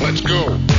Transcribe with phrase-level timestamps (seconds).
[0.00, 0.77] Let's go.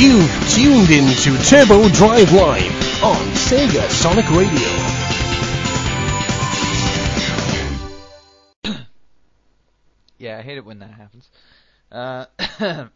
[0.00, 4.68] You've tuned in to Turbo Drive Live on Sega Sonic Radio.
[10.18, 11.28] Yeah, I hate it when that happens.
[11.90, 12.26] Uh,
[12.60, 12.88] uh,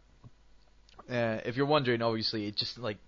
[1.09, 2.99] if you're wondering, obviously, it just like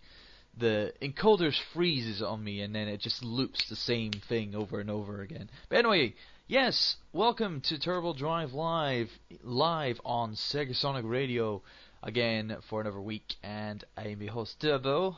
[0.58, 4.90] the encoder freezes on me, and then it just loops the same thing over and
[4.90, 5.50] over again.
[5.70, 6.16] But anyway,
[6.48, 9.10] yes, welcome to Turbo Drive Live,
[9.42, 11.62] live on Sega Sonic Radio
[12.06, 15.18] again for another week, and I am your host Turbo.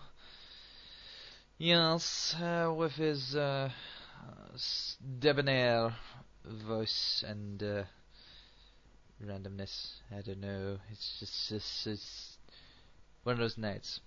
[1.59, 3.69] Yes, uh, with his uh,
[5.19, 5.93] debonair
[6.45, 7.61] voice and.
[7.61, 7.83] Uh,
[9.25, 9.93] randomness.
[10.11, 10.77] I don't know.
[10.91, 12.37] It's just, just it's
[13.23, 13.99] one of those nights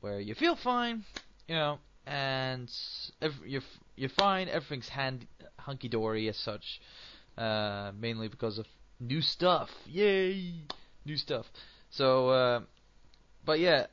[0.00, 1.04] where you feel fine,
[1.48, 2.70] you know, and
[3.44, 3.62] you're
[3.96, 4.48] you're fine.
[4.48, 5.26] Everything's hand
[5.58, 6.80] hunky dory as such.
[7.36, 8.66] Uh, mainly because of
[9.00, 9.70] new stuff.
[9.86, 10.54] Yay,
[11.04, 11.46] new stuff.
[11.96, 12.60] So, uh,
[13.46, 13.86] but yeah,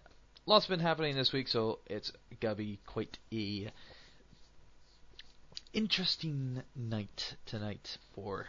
[0.45, 3.71] lots been happening this week, so it's gonna be quite a
[5.71, 8.47] interesting night tonight for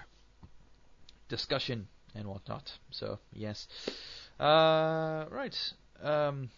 [1.28, 2.72] discussion and whatnot.
[2.90, 3.68] So yes,
[4.40, 5.56] uh, right.
[6.02, 6.50] Um.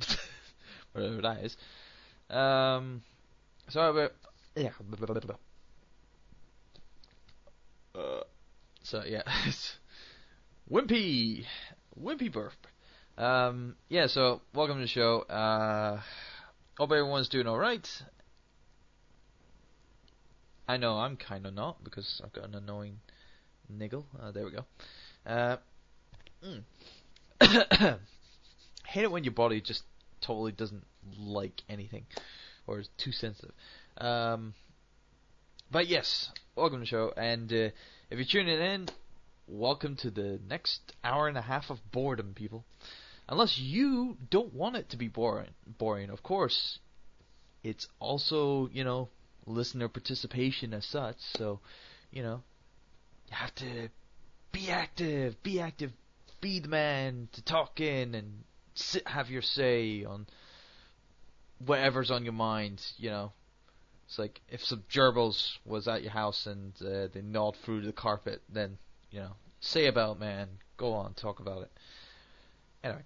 [0.92, 1.56] Whatever that is.
[2.28, 3.00] Um,
[3.70, 3.80] so
[4.54, 4.68] yeah.
[7.94, 8.24] Uh,
[8.82, 9.22] so yeah,
[10.70, 11.44] Wimpy,
[12.00, 12.52] Wimpy burp.
[13.18, 14.06] Um, yeah.
[14.06, 15.20] So welcome to the show.
[15.20, 16.00] Uh,
[16.78, 17.86] hope everyone's doing all right.
[20.66, 23.00] I know I'm kind of not because I've got an annoying
[23.68, 24.06] niggle.
[24.18, 24.64] Uh, there we go.
[25.26, 25.56] Uh,
[26.42, 26.62] mm.
[28.86, 29.82] Hate it when your body just
[30.22, 30.84] totally doesn't
[31.18, 32.06] like anything
[32.66, 33.54] or is too sensitive.
[33.98, 34.54] Um,
[35.70, 37.12] but yes, welcome to the show.
[37.14, 37.68] And uh,
[38.08, 38.88] if you're tuning in,
[39.46, 42.64] welcome to the next hour and a half of boredom, people.
[43.28, 46.78] Unless you don't want it to be boring, boring, of course.
[47.62, 49.08] It's also, you know,
[49.46, 51.16] listener participation as such.
[51.36, 51.60] So,
[52.10, 52.42] you know,
[53.28, 53.88] you have to
[54.52, 55.92] be active, be active,
[56.40, 58.44] be the man to talk in and
[58.74, 60.26] sit, have your say on
[61.64, 62.82] whatever's on your mind.
[62.98, 63.32] You know,
[64.06, 67.92] it's like if some gerbils was at your house and uh, they gnawed through the
[67.92, 68.76] carpet, then
[69.14, 70.48] you know, say about man.
[70.76, 71.70] Go on, talk about it.
[72.82, 73.02] Anyway,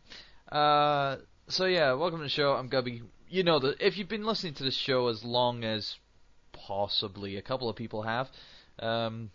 [0.51, 1.17] uh,
[1.49, 2.55] so yeah, welcome to the show.
[2.55, 3.03] I'm Gubby.
[3.29, 5.97] You know if you've been listening to this show as long as
[6.53, 8.31] possibly a couple of people have,
[8.79, 9.31] um,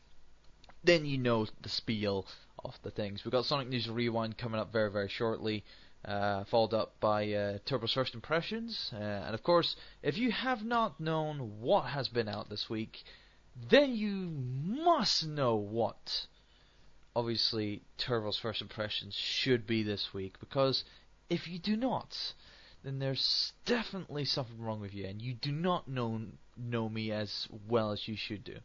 [0.84, 2.25] then you know the spiel
[2.66, 3.24] of the things.
[3.24, 5.64] We've got Sonic News Rewind coming up very, very shortly,
[6.04, 8.90] uh, followed up by uh, Turbo's First Impressions.
[8.92, 13.04] Uh, and of course, if you have not known what has been out this week,
[13.70, 14.31] then you
[14.84, 16.25] must know what.
[17.15, 20.83] Obviously, Turbo's First Impressions should be this week, because
[21.30, 22.33] if you do not,
[22.83, 26.21] then there's definitely something wrong with you, and you do not know
[26.56, 28.57] know me as well as you should do.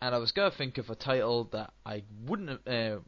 [0.00, 3.00] and I was gonna think of a title that I wouldn't have, uh,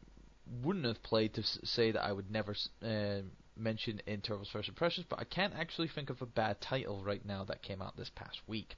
[0.63, 3.21] wouldn't have played to say that I would never uh,
[3.57, 7.25] mention in Turbo's First Impressions, but I can't actually think of a bad title right
[7.25, 8.77] now that came out this past week.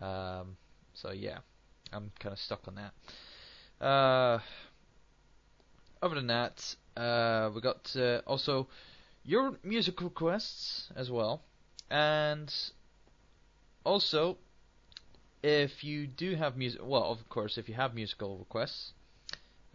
[0.00, 0.56] Um,
[0.94, 1.38] so yeah,
[1.92, 3.84] I'm kind of stuck on that.
[3.84, 4.38] Uh,
[6.02, 8.68] other than that, uh, we got uh, also
[9.24, 11.42] your music requests as well,
[11.90, 12.52] and
[13.84, 14.38] also
[15.42, 18.92] if you do have music, well, of course, if you have musical requests,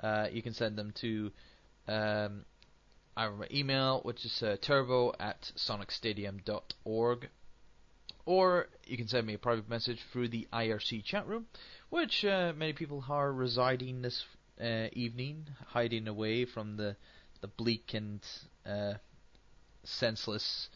[0.01, 1.31] uh, you can send them to
[1.87, 2.45] um,
[3.17, 7.29] our email, which is uh, turbo at sonicstadium.org,
[8.27, 11.47] or you can send me a private message through the IRC chat room,
[11.89, 14.25] which uh, many people are residing this
[14.62, 16.95] uh, evening, hiding away from the
[17.39, 18.19] the bleak and
[18.65, 18.95] uh,
[19.83, 20.69] senseless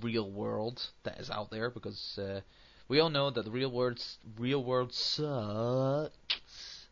[0.00, 2.40] real world that is out there, because uh,
[2.88, 4.02] we all know that the real world
[4.38, 6.86] real world sucks.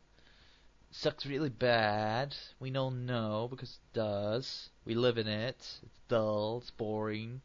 [0.91, 2.37] Sucks really bad.
[2.61, 4.69] We know no because it does.
[4.85, 5.57] We live in it.
[5.57, 6.59] It's dull.
[6.59, 7.41] It's boring.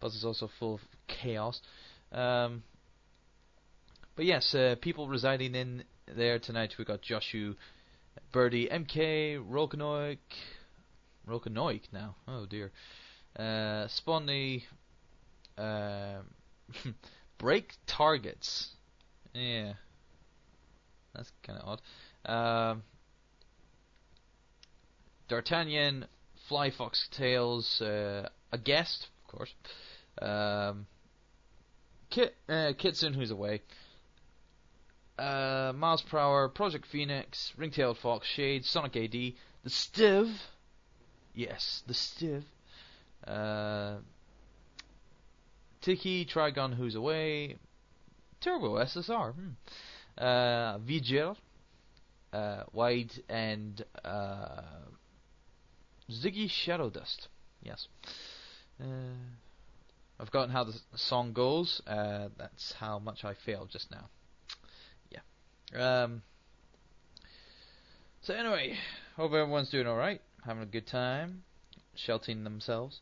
[0.00, 1.60] Plus, it's also full chaos.
[2.12, 2.62] Um,
[4.16, 5.84] but yes, uh, people residing in
[6.16, 6.74] there tonight.
[6.78, 7.56] We've got Joshu,
[8.32, 10.18] Birdie, MK, Rokanoik,
[11.28, 12.16] Rokanoik now.
[12.28, 12.70] Oh dear.
[13.36, 14.64] Uh, Sponny,
[15.58, 16.24] um,
[17.38, 18.70] break targets.
[19.34, 19.72] Yeah.
[21.14, 21.78] That's kind of
[22.26, 22.70] odd.
[22.70, 22.82] Um,
[25.28, 26.06] D'Artagnan,
[26.48, 29.54] Fly Fox Tales, uh, a guest, of course.
[30.20, 30.86] Um,
[32.14, 33.60] Kit, uh, Kitson, who's away.
[35.18, 39.34] Uh, Miles Prower, Project Phoenix, Ringtailed Fox, Shade, Sonic AD, The
[39.66, 40.32] Stiv.
[41.34, 42.44] Yes, The Stiv.
[43.26, 43.96] Uh,
[45.80, 47.56] Tiki, Trigon, who's away.
[48.40, 49.34] Turbo SSR.
[49.34, 49.48] Hmm.
[50.16, 51.36] Uh, Vigil,
[52.32, 54.62] uh, Wide, and uh,
[56.08, 57.26] Ziggy Shadow Dust.
[57.60, 57.88] Yes.
[58.80, 58.84] Uh,
[60.18, 61.80] I've forgotten how the song goes.
[61.86, 64.08] Uh, that's how much I failed just now.
[65.10, 66.04] Yeah.
[66.04, 66.22] Um.
[68.22, 68.76] So anyway,
[69.16, 71.42] hope everyone's doing all right, having a good time,
[71.94, 73.00] sheltering themselves,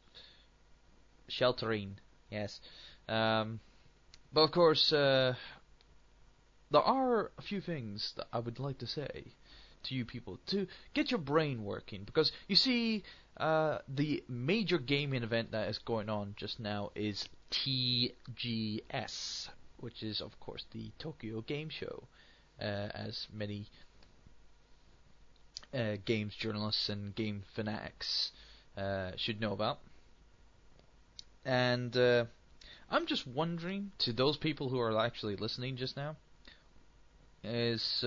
[1.29, 1.99] sheltering.
[2.31, 2.61] Yes.
[3.09, 3.61] Um,
[4.33, 5.35] but of course, uh,
[6.71, 9.27] there are a few things that I would like to say
[9.85, 13.03] to you people to get your brain working because you see,
[13.39, 19.49] uh, the major gaming event that is going on just now is TGS,
[19.79, 22.05] which is of course the Tokyo Game Show,
[22.61, 23.67] uh, as many
[25.75, 28.33] uh, games journalists and game fanatics
[28.77, 29.81] uh, should know about.
[31.45, 32.27] And uh,
[32.91, 36.17] I'm just wondering to those people who are actually listening just now
[37.43, 38.05] is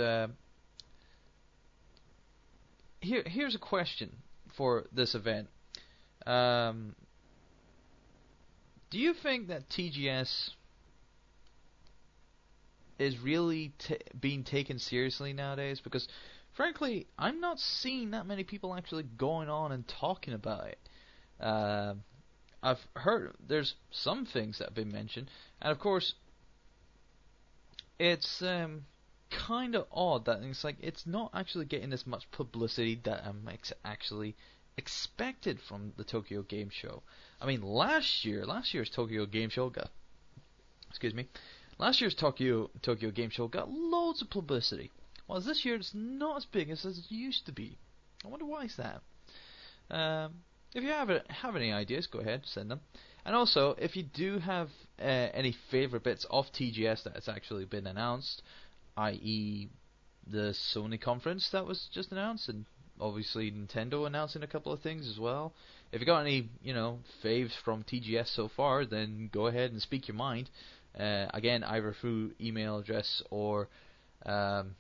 [3.02, 3.24] here.
[3.26, 4.22] Here's a question
[4.56, 5.48] for this event.
[6.26, 6.96] Um,
[8.90, 10.52] do you think that TGS
[12.98, 15.82] is really t- being taken seriously nowadays?
[15.82, 16.08] Because,
[16.54, 20.80] frankly, I'm not seeing that many people actually going on and talking about it.
[21.40, 21.96] Uh,
[22.64, 25.30] I've heard there's some things that have been mentioned,
[25.62, 26.14] and of course,
[28.00, 28.86] it's um,
[29.36, 33.48] kind of odd that it's like it's not actually getting as much publicity that I'm
[33.52, 34.36] ex- actually
[34.78, 37.04] expected from the Tokyo Game Show.
[37.42, 39.90] I mean, last year, last year's Tokyo Game Show got,
[40.90, 41.28] excuse me,
[41.78, 44.92] last year's Tokyo Tokyo Game Show got loads of publicity,
[45.28, 47.78] while this year it's not as big as it used to be.
[48.24, 49.02] I wonder why is that.
[49.92, 50.34] Um,
[50.74, 52.82] if you have have any ideas, go ahead, send them.
[53.26, 57.66] And also, if you do have uh, any favorite bits of TGS that has actually
[57.66, 58.44] been announced,
[58.98, 59.70] i.e.,
[60.28, 62.66] the Sony conference that was just announced, and
[63.00, 65.54] obviously Nintendo announcing a couple of things as well.
[65.92, 69.82] If you got any, you know, faves from TGS so far, then go ahead and
[69.82, 70.50] speak your mind.
[70.98, 73.70] Uh, again, either through email address or
[74.26, 74.76] um,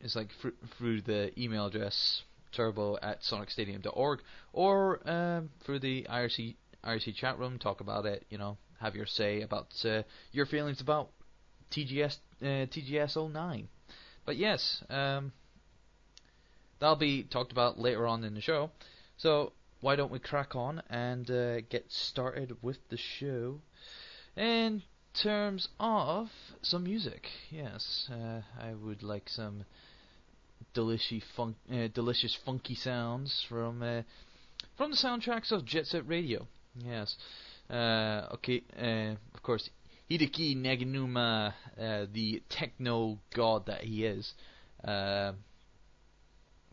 [0.00, 4.20] it's like fr- through the email address turbo at sonicstadium.org
[4.52, 7.58] or um, through the IRC IRC chat room.
[7.58, 8.24] Talk about it.
[8.30, 10.02] You know, have your say about uh,
[10.32, 11.10] your feelings about
[11.72, 13.68] TGS uh, TGS 09.
[14.24, 15.32] But yes, um,
[16.78, 18.70] that'll be talked about later on in the show.
[19.16, 23.60] So why don't we crack on and uh, get started with the show?
[24.36, 24.82] In
[25.14, 29.64] terms of some music, yes, uh, I would like some
[30.74, 34.02] delicious, fun- uh, delicious funky sounds from uh,
[34.76, 36.46] from the soundtracks of Jet Set Radio.
[36.84, 37.16] Yes,
[37.70, 39.70] uh, okay, uh, of course,
[40.10, 44.34] Hideki Naganuma, uh, the techno god that he is.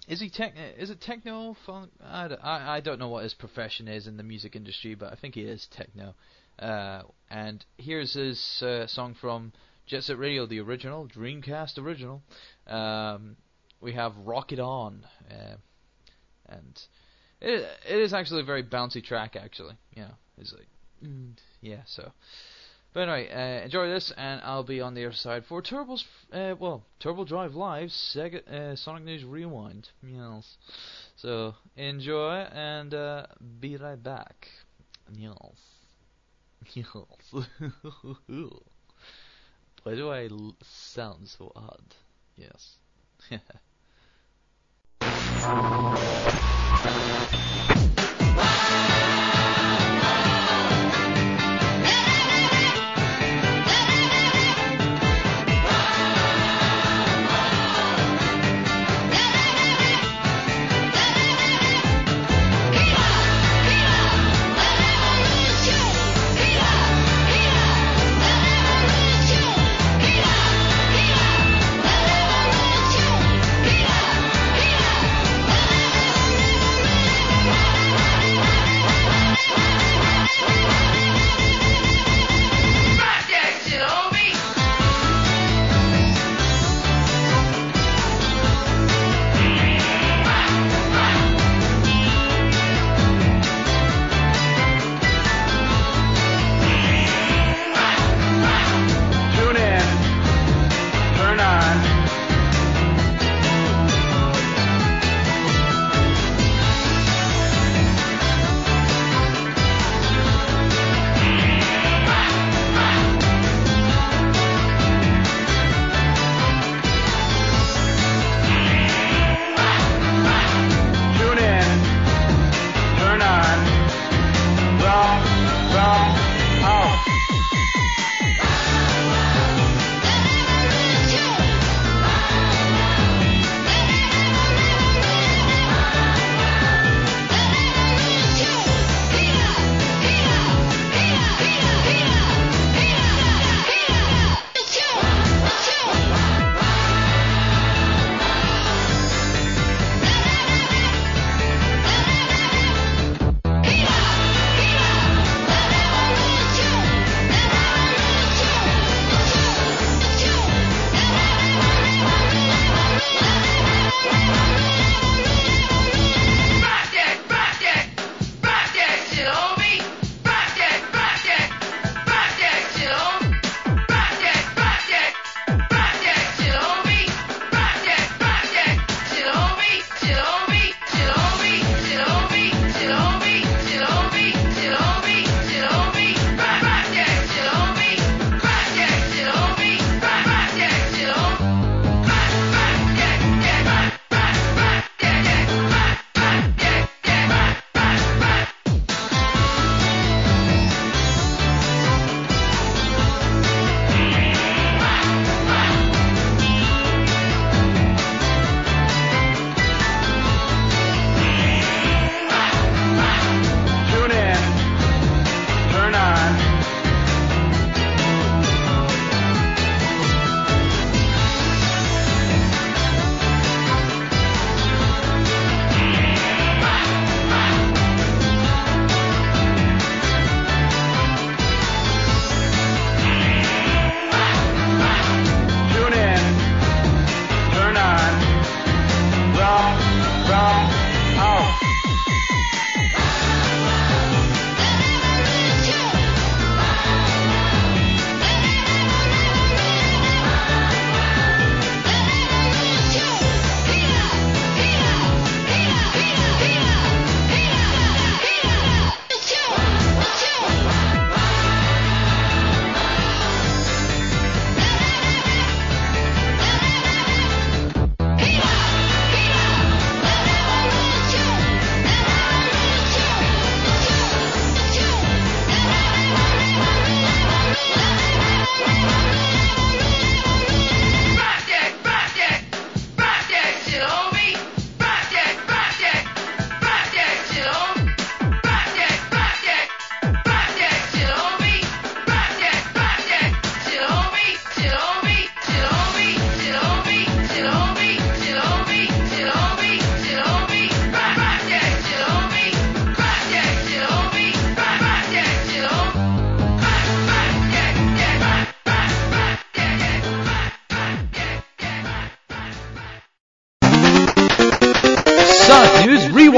[0.08, 0.54] Is he tech?
[0.78, 1.56] Is it techno?
[2.04, 5.16] I, I, I don't know what his profession is in the music industry, but I
[5.16, 6.13] think he is techno.
[6.60, 9.54] Uh, and here's his uh, song from
[9.86, 12.22] Jet Set Radio, the original Dreamcast original.
[12.68, 13.38] Um,
[13.80, 15.56] we have Rock It On, uh,
[16.50, 16.82] and
[17.40, 19.38] it, it is actually a very bouncy track.
[19.38, 20.68] Actually, yeah, it's like
[21.04, 21.82] mm, yeah.
[21.86, 22.12] So
[22.94, 26.56] but anyway, uh, enjoy this, and I'll be on the other side for Turbo's, uh,
[26.60, 29.90] well, Turbo Drive Live, Sega, uh, Sonic News Rewind.
[31.16, 33.26] So, enjoy, and uh,
[33.60, 34.50] be right back.
[39.84, 40.30] Why do I
[40.62, 41.96] sound so odd?
[42.38, 42.78] Yes.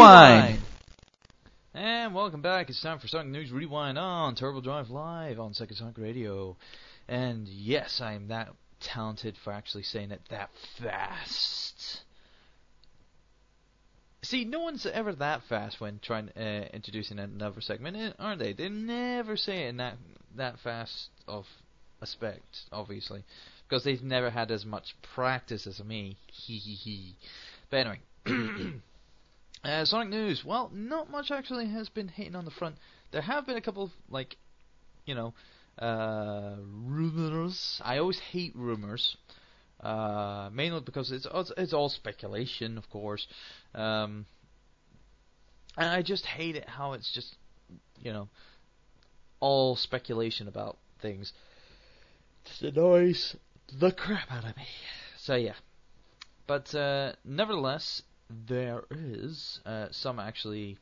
[0.05, 0.59] Rewind.
[1.73, 2.69] And welcome back.
[2.69, 6.57] It's time for Sonic News Rewind on Turbo Drive Live on Sega Sonic Radio.
[7.07, 12.01] And yes, I am that talented for actually saying it that fast.
[14.21, 18.53] See, no one's ever that fast when trying uh, introducing another segment, aren't they?
[18.53, 19.97] They never say it in that
[20.35, 21.47] that fast of
[21.99, 23.23] aspect, obviously,
[23.67, 26.17] because they've never had as much practice as me.
[26.31, 27.15] Hee hee hee.
[27.71, 27.87] But
[28.27, 28.81] anyway.
[29.65, 30.45] Uh, Sonic news.
[30.45, 32.75] Well, not much actually has been hitting on the front.
[33.11, 34.37] There have been a couple of like,
[35.07, 35.33] you know,
[35.79, 37.81] uh, rumors.
[37.83, 39.17] I always hate rumors,
[39.81, 41.25] uh, mainly because it's
[41.57, 43.25] it's all speculation, of course,
[43.73, 44.27] um,
[45.75, 47.35] and I just hate it how it's just,
[47.99, 48.29] you know,
[49.39, 51.33] all speculation about things.
[52.45, 53.35] Just annoys
[53.79, 54.67] the crap out of me.
[55.17, 55.55] So yeah,
[56.45, 60.77] but uh, nevertheless, there is uh, some actually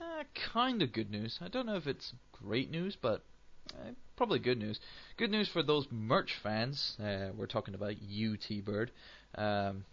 [0.00, 1.38] uh, kind of good news.
[1.40, 3.22] I don't know if it's great news, but
[3.70, 4.80] uh, probably good news.
[5.16, 6.96] Good news for those merch fans.
[7.02, 8.90] Uh, we're talking about you, T-Bird.
[9.36, 9.84] Um,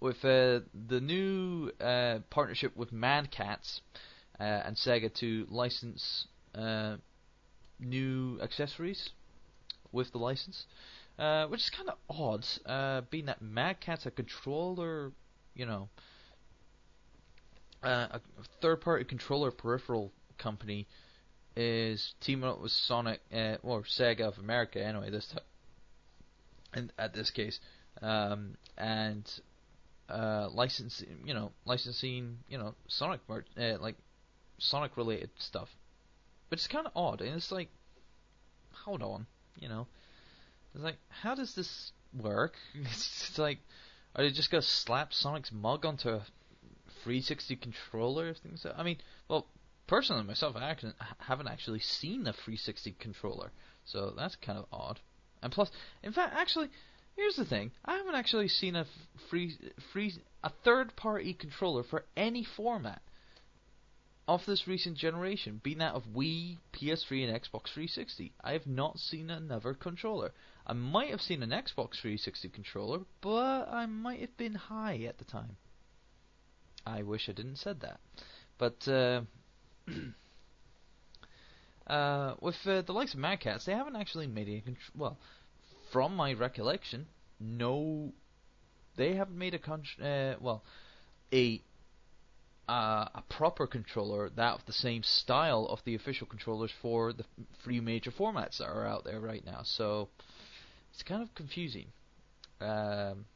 [0.00, 3.80] with uh, the new uh, partnership with Mad Catz
[4.38, 6.26] and Sega to license
[7.80, 9.10] new accessories
[9.90, 10.66] with the license.
[11.18, 15.10] Uh, which is kind of odd, uh, being that Mad Catz a controller,
[15.56, 15.88] you know,
[17.82, 18.20] uh, a
[18.62, 20.86] third-party controller peripheral company
[21.56, 25.42] is teaming up with Sonic uh, or Sega of America anyway this time,
[26.72, 27.58] and at this case,
[28.00, 29.28] um, and
[30.08, 33.96] uh, licensing, you know, licensing, you know, Sonic like
[34.58, 35.68] Sonic related stuff,
[36.48, 37.70] but it's kind of odd, and it's like,
[38.84, 39.26] hold on,
[39.58, 39.88] you know
[40.78, 42.54] it's like, how does this work?
[42.74, 43.58] It's like,
[44.14, 46.22] are they just gonna slap Sonic's mug onto a
[47.02, 48.32] 360 controller?
[48.34, 48.64] Things.
[48.64, 49.48] Like I mean, well,
[49.88, 53.50] personally myself, I actually haven't actually seen a 360 controller,
[53.84, 55.00] so that's kind of odd.
[55.42, 55.70] And plus,
[56.04, 56.68] in fact, actually,
[57.16, 58.86] here's the thing: I haven't actually seen a
[59.28, 59.58] free,
[59.92, 60.14] free,
[60.44, 63.02] a third-party controller for any format
[64.28, 68.34] of this recent generation, being that of Wii, PS3, and Xbox 360.
[68.44, 70.32] I have not seen another controller.
[70.68, 75.16] I might have seen an Xbox 360 controller, but I might have been high at
[75.16, 75.56] the time.
[76.84, 78.00] I wish I didn't said that.
[78.58, 79.22] But uh,
[81.86, 85.16] uh, with uh, the likes of Mad Catz, they haven't actually made a contr- well,
[85.90, 87.06] from my recollection,
[87.40, 88.12] no,
[88.96, 90.62] they haven't made a con- uh, well,
[91.32, 91.62] a
[92.68, 97.24] uh, a proper controller that of the same style of the official controllers for the
[97.64, 99.60] three major formats that are out there right now.
[99.62, 100.10] So
[100.98, 101.86] it's kind of confusing.
[102.60, 103.26] Um,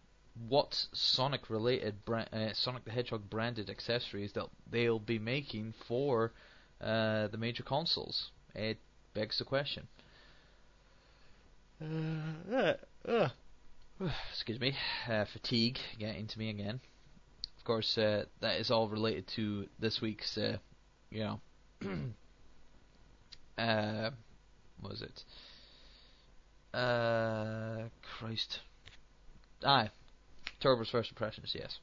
[0.48, 6.32] what Sonic related, bra- uh, Sonic the Hedgehog branded accessories that they'll be making for
[6.80, 8.32] uh, the major consoles?
[8.56, 8.78] It
[9.14, 9.86] begs the question.
[11.80, 12.72] Uh,
[13.08, 13.28] uh,
[14.32, 14.74] excuse me,
[15.08, 16.80] uh, fatigue getting to me again.
[17.58, 20.56] Of course, uh, that is all related to this week's, uh,
[21.10, 21.40] you know,
[24.80, 25.22] what was it?
[26.72, 28.60] Uh, Christ.
[29.64, 29.90] Aye.
[30.60, 31.78] Turbo's first impressions, yes.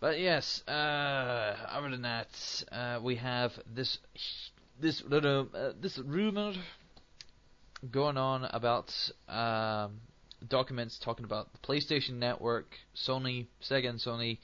[0.00, 2.28] But yes, uh, other than that,
[2.70, 3.98] uh, we have this
[4.80, 6.52] this uh, this rumor
[7.90, 8.92] going on about
[9.28, 10.00] um,
[10.48, 14.38] documents talking about the PlayStation Network, Sony, Sega, and Sony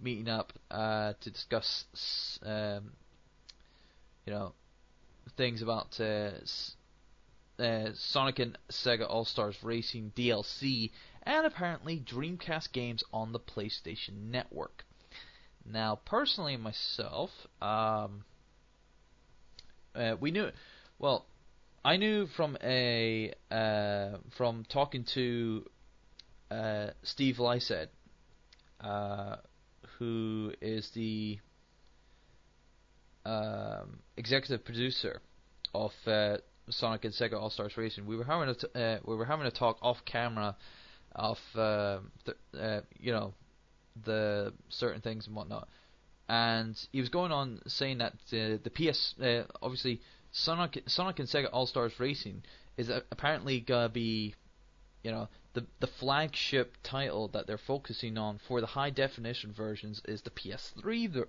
[0.00, 2.92] meeting up uh, to discuss, um,
[4.26, 4.52] you know,
[5.36, 6.30] things about uh,
[7.58, 10.90] uh, Sonic and Sega All Stars Racing DLC,
[11.22, 14.84] and apparently Dreamcast games on the PlayStation Network.
[15.64, 18.24] Now, personally, myself, um,
[19.94, 20.50] uh, we knew,
[20.98, 21.26] well,
[21.84, 25.64] I knew from a uh, from talking to
[26.50, 27.90] uh, Steve Lycett,
[28.80, 29.36] uh,
[29.98, 31.38] who is the
[33.24, 35.20] um, executive producer
[35.74, 36.38] of uh,
[36.70, 39.46] Sonic and Sega All Stars Racing, we were having a t- uh, we were having
[39.46, 40.56] a talk off camera
[41.14, 43.34] of uh, the, uh, you know
[44.04, 45.68] the certain things and whatnot,
[46.28, 51.28] and he was going on saying that the the PS uh, obviously Sonic Sonic and
[51.28, 52.42] Sega All Stars Racing
[52.76, 54.34] is apparently gonna be
[55.02, 60.00] you know the the flagship title that they're focusing on for the high definition versions
[60.06, 61.28] is the PS3 ver-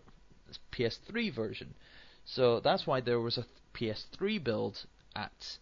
[0.72, 1.74] PS3 version.
[2.26, 5.58] So that's why there was a PS3 build at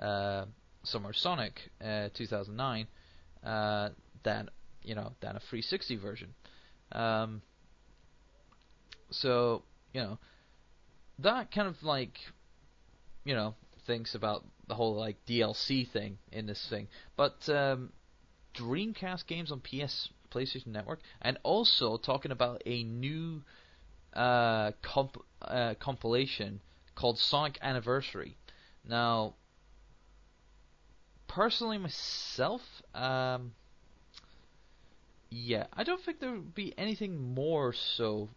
[0.00, 0.44] uh,
[0.84, 2.86] Summer Sonic uh, 2009
[3.44, 3.90] uh,
[4.22, 4.48] than
[4.82, 6.34] you know than a 360 version.
[6.92, 7.42] Um,
[9.10, 9.62] so
[9.92, 10.18] you know
[11.18, 12.18] that kind of like
[13.24, 13.54] you know
[13.86, 17.92] thinks about the whole like DLC thing in this thing, but um,
[18.54, 23.42] Dreamcast games on PS PlayStation Network, and also talking about a new
[24.14, 26.60] uh, comp- uh, compilation
[26.94, 28.36] called Sonic Anniversary.
[28.88, 29.34] Now,
[31.28, 32.60] personally myself,
[32.94, 33.52] um,
[35.30, 38.28] yeah, I don't think there would be anything more so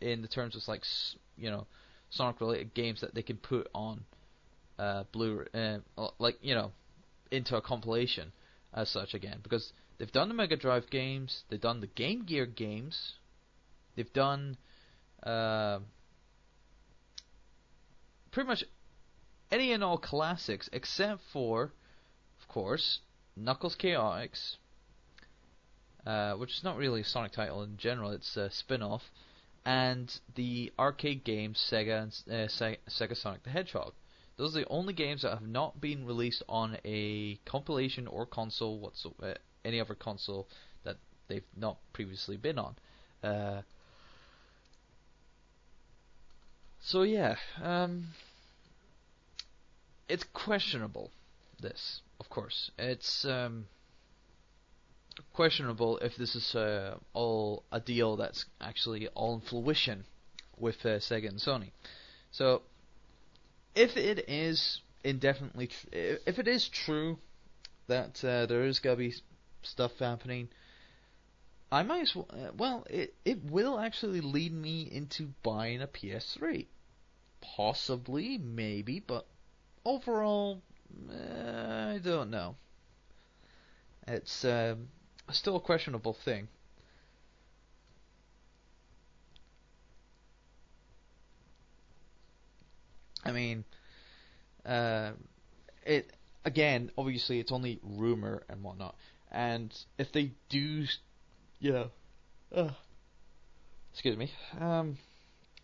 [0.00, 0.82] in the terms of like
[1.36, 1.66] you know
[2.10, 4.04] Sonic related games that they can put on
[4.78, 5.78] uh, Blu, uh,
[6.18, 6.72] like you know,
[7.30, 8.32] into a compilation
[8.72, 9.40] as such again.
[9.42, 13.14] Because they've done the Mega Drive games, they've done the Game Gear games,
[13.96, 14.56] they've done
[15.22, 15.80] uh,
[18.30, 18.64] pretty much
[19.52, 21.72] any and all classics except for,
[22.40, 23.00] of course,
[23.36, 24.56] Knuckles Chaotix,
[26.06, 29.02] uh, which is not really a Sonic title in general, it's a spin off,
[29.64, 33.92] and the arcade game Sega, uh, Sega, Sonic the Hedgehog.
[34.38, 38.80] Those are the only games that have not been released on a compilation or console
[38.80, 39.34] whatsoever, uh,
[39.64, 40.48] any other console
[40.84, 40.96] that
[41.28, 42.74] they've not previously been on.
[43.22, 43.62] Uh,
[46.80, 48.08] so yeah, um,
[50.12, 51.10] it's questionable.
[51.58, 53.66] This, of course, it's um,
[55.32, 60.04] questionable if this is uh, all a deal that's actually all in fruition
[60.58, 61.70] with uh, Sega and Sony.
[62.30, 62.60] So
[63.74, 65.88] if it is indefinitely, tr-
[66.26, 67.18] if it is true
[67.86, 69.14] that uh, there is gonna be
[69.62, 70.48] stuff happening,
[71.70, 72.28] I might as well.
[72.30, 76.66] Uh, well, it it will actually lead me into buying a PS3,
[77.40, 79.26] possibly, maybe, but
[79.84, 80.62] overall,
[81.10, 82.56] uh, I don't know.
[84.06, 84.88] It's um,
[85.30, 86.48] still a questionable thing.
[93.24, 93.64] I mean,
[94.66, 95.12] uh,
[95.86, 96.12] it
[96.44, 96.90] again.
[96.98, 98.96] Obviously, it's only rumor and whatnot.
[99.30, 100.86] And if they do,
[101.60, 101.90] you know,
[102.54, 102.70] uh,
[103.92, 104.98] excuse me, um,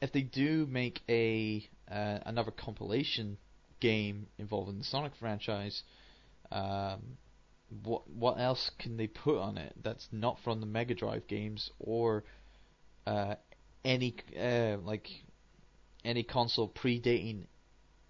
[0.00, 3.38] if they do make a uh, another compilation
[3.80, 5.82] game involving the Sonic franchise,
[6.50, 7.18] um,
[7.82, 11.70] what what else can they put on it that's not from the Mega Drive games
[11.78, 12.24] or
[13.06, 13.34] uh,
[13.84, 15.08] any uh, like
[16.04, 17.44] any console predating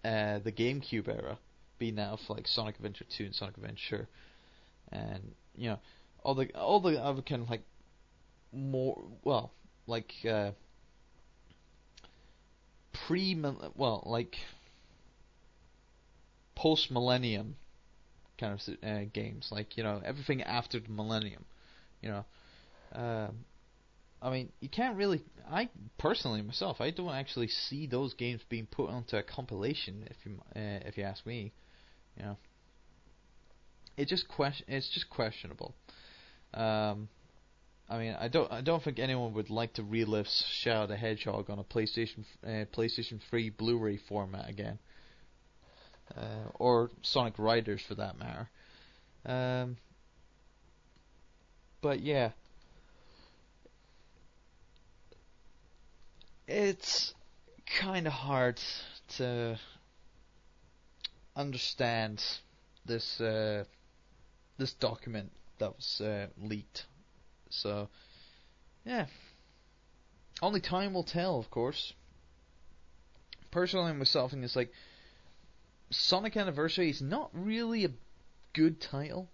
[0.04, 1.38] uh, the GameCube era,
[1.78, 4.08] being that of like Sonic Adventure 2 and Sonic Adventure,
[4.92, 5.78] and you know
[6.22, 7.62] all the all the other kind of like
[8.52, 9.52] more well
[9.86, 10.52] like uh,
[12.92, 13.34] pre
[13.74, 14.36] well like
[16.58, 17.56] post millennium
[18.38, 21.44] kind of uh, games like you know everything after the millennium
[22.02, 22.24] you know
[22.94, 23.44] um,
[24.20, 25.22] I mean, you can't really.
[25.50, 30.08] I personally myself, I don't actually see those games being put onto a compilation.
[30.10, 31.52] If you uh, if you ask me,
[32.16, 32.36] you know,
[33.96, 34.66] it just question.
[34.68, 35.74] It's just questionable.
[36.52, 37.08] Um,
[37.88, 38.50] I mean, I don't.
[38.50, 42.64] I don't think anyone would like to relive Shadow the Hedgehog on a PlayStation uh,
[42.76, 44.80] PlayStation 3 Blu-ray format again,
[46.16, 48.48] uh, or Sonic Riders for that matter.
[49.26, 49.76] Um,
[51.80, 52.30] but yeah.
[56.48, 57.14] it's
[57.66, 58.58] kind of hard
[59.16, 59.58] to
[61.36, 62.24] understand
[62.86, 63.64] this uh,
[64.56, 66.86] this document that was uh, leaked.
[67.50, 67.88] So,
[68.84, 69.06] yeah,
[70.42, 71.92] only time will tell, of course.
[73.50, 74.72] Personally, myself, and it's like
[75.90, 77.90] Sonic Anniversary is not really a
[78.52, 79.30] good title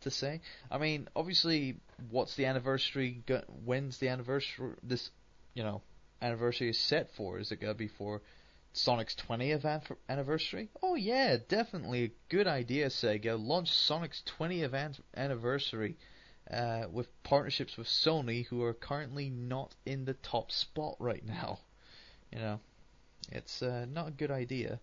[0.00, 0.40] to say.
[0.70, 1.76] I mean, obviously,
[2.10, 3.22] what's the anniversary?
[3.64, 4.74] When's the anniversary?
[4.82, 5.10] This,
[5.54, 5.82] you know,
[6.20, 7.38] anniversary is set for?
[7.38, 8.22] Is it going to be for
[8.72, 10.70] Sonic's 20th anniversary?
[10.82, 13.38] Oh yeah, definitely a good idea, Sega.
[13.38, 15.96] Launch Sonic's 20th anniversary
[16.50, 21.58] uh, with partnerships with Sony, who are currently not in the top spot right now.
[22.32, 22.60] You know,
[23.30, 24.80] it's uh, not a good idea.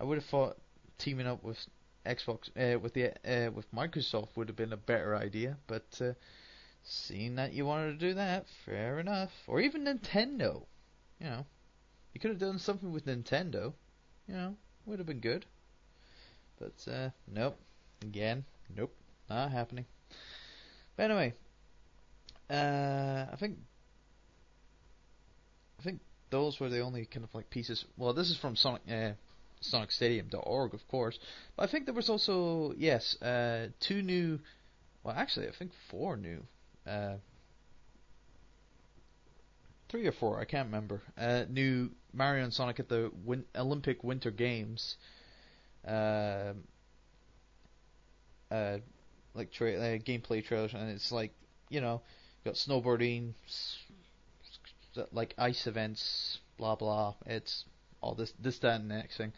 [0.00, 0.56] I would have thought
[0.98, 1.58] teaming up with
[2.06, 6.12] Xbox uh, with the uh, with Microsoft would have been a better idea, but uh,
[6.82, 9.30] Seeing that you wanted to do that, fair enough.
[9.46, 10.64] Or even Nintendo.
[11.18, 11.46] You know,
[12.14, 13.74] you could have done something with Nintendo.
[14.26, 15.44] You know, would have been good.
[16.58, 17.58] But, uh, nope.
[18.02, 18.94] Again, nope.
[19.28, 19.86] Not happening.
[20.96, 21.34] But anyway,
[22.48, 23.58] uh, I think,
[25.78, 27.84] I think those were the only kind of like pieces.
[27.96, 29.12] Well, this is from Sonic, uh,
[29.62, 31.18] SonicStadium.org, of course.
[31.56, 34.40] But I think there was also, yes, uh, two new,
[35.02, 36.42] well, actually, I think four new
[36.86, 37.16] uh,
[39.88, 41.02] three or four, I can't remember.
[41.18, 44.96] Uh, new Mario and Sonic at the win- Olympic Winter Games.
[45.86, 46.52] Uh,
[48.50, 48.78] uh,
[49.34, 51.32] like tra- uh, gameplay trailers, and it's like
[51.68, 52.02] you know,
[52.44, 53.32] got snowboarding,
[55.12, 57.14] like ice events, blah blah.
[57.26, 57.64] It's
[58.00, 59.32] all this, this, that, and the next thing,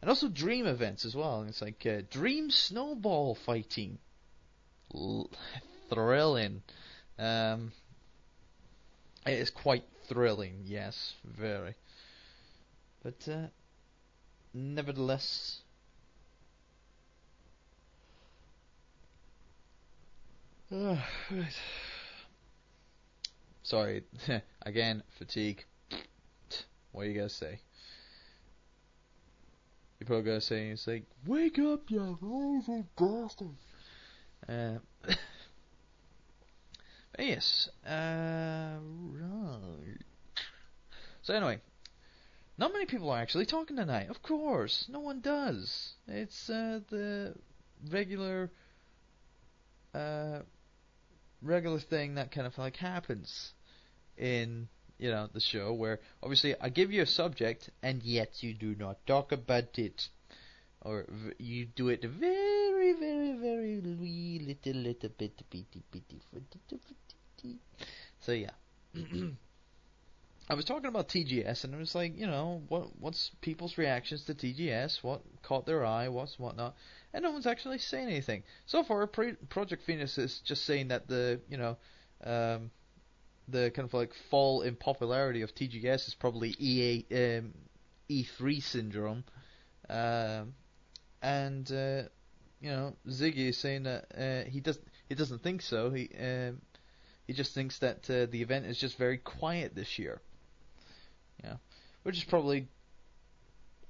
[0.00, 1.40] and also dream events as well.
[1.40, 3.98] And it's like uh, dream snowball fighting,
[5.88, 6.62] thrilling.
[7.18, 7.72] Um,
[9.26, 11.74] it is quite thrilling, yes, very.
[13.02, 13.46] But uh,
[14.52, 15.60] nevertheless,
[20.70, 20.98] right.
[23.62, 24.04] sorry
[24.62, 25.64] again, fatigue.
[26.92, 27.58] What are you gonna say?
[30.04, 33.56] You're probably gonna say it's like, wake up, you lazy bastard.
[34.46, 34.78] Uh,
[37.18, 39.98] yes, uh, right.
[41.22, 41.58] So anyway,
[42.58, 44.10] not many people are actually talking tonight.
[44.10, 45.94] Of course, no one does.
[46.06, 47.34] It's uh, the
[47.88, 48.50] regular,
[49.94, 50.40] uh,
[51.40, 53.54] regular thing that kind of like happens
[54.18, 58.54] in you know the show where obviously I give you a subject and yet you
[58.54, 60.08] do not talk about it,
[60.80, 61.06] or
[61.38, 66.20] you do it very, very, very wee little, little bit, bitty, bitty,
[67.42, 67.58] bitty.
[68.20, 68.50] So yeah.
[70.48, 74.24] I was talking about TGS, and it was like, you know, what what's people's reactions
[74.24, 75.02] to TGS?
[75.02, 76.08] What caught their eye?
[76.08, 76.74] What's whatnot?
[77.14, 79.06] And no one's actually saying anything so far.
[79.06, 81.78] Pre- Project Phoenix is just saying that the you know,
[82.24, 82.70] um,
[83.48, 87.54] the kind of like fall in popularity of TGS is probably EA um,
[88.10, 89.24] E3 syndrome,
[89.88, 90.54] um,
[91.22, 92.02] and uh,
[92.60, 95.90] you know, Ziggy is saying that uh, he doesn't he doesn't think so.
[95.90, 96.62] He um,
[97.26, 100.20] he just thinks that uh, the event is just very quiet this year.
[101.42, 101.56] Yeah,
[102.02, 102.68] which is probably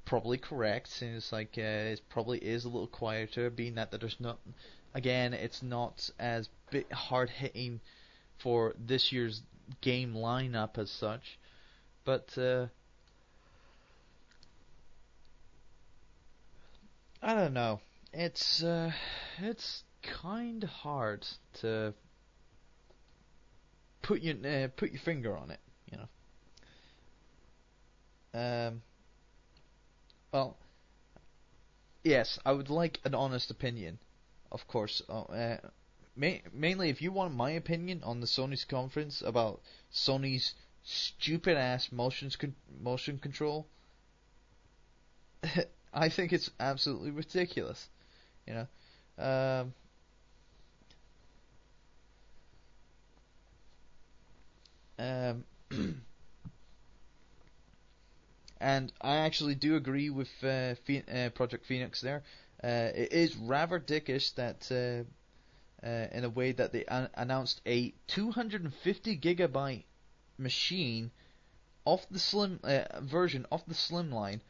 [0.05, 0.89] probably correct.
[0.89, 4.39] Since it's like uh, it probably is a little quieter, being that, that there's not.
[4.93, 7.81] Again, it's not as bit hard hitting
[8.39, 9.43] for this year's
[9.81, 11.39] game lineup as such,
[12.05, 12.67] but uh,
[17.23, 17.81] I don't know.
[18.13, 18.93] It's uh,
[19.39, 21.27] it's kind hard
[21.61, 21.95] to
[24.03, 26.09] put your uh, put your finger on it, you know.
[28.69, 28.83] Um.
[30.33, 30.57] Well,
[32.03, 33.99] yes, I would like an honest opinion,
[34.51, 35.01] of course.
[35.09, 35.57] Uh,
[36.17, 41.93] ma- mainly, if you want my opinion on the Sony's conference about Sony's stupid ass
[41.93, 43.67] motion con- motion control,
[45.93, 47.89] I think it's absolutely ridiculous.
[48.47, 48.69] You know.
[49.25, 49.75] Um,
[54.99, 55.45] Um,
[58.61, 62.23] and I actually do agree with uh, Phe- uh, Project Phoenix there.
[62.63, 64.71] Uh, it is rather dickish that,
[65.85, 69.85] uh, in a way, that they an- announced a 250 gigabyte
[70.39, 71.11] machine
[71.85, 74.41] off the slim uh, version of the Slimline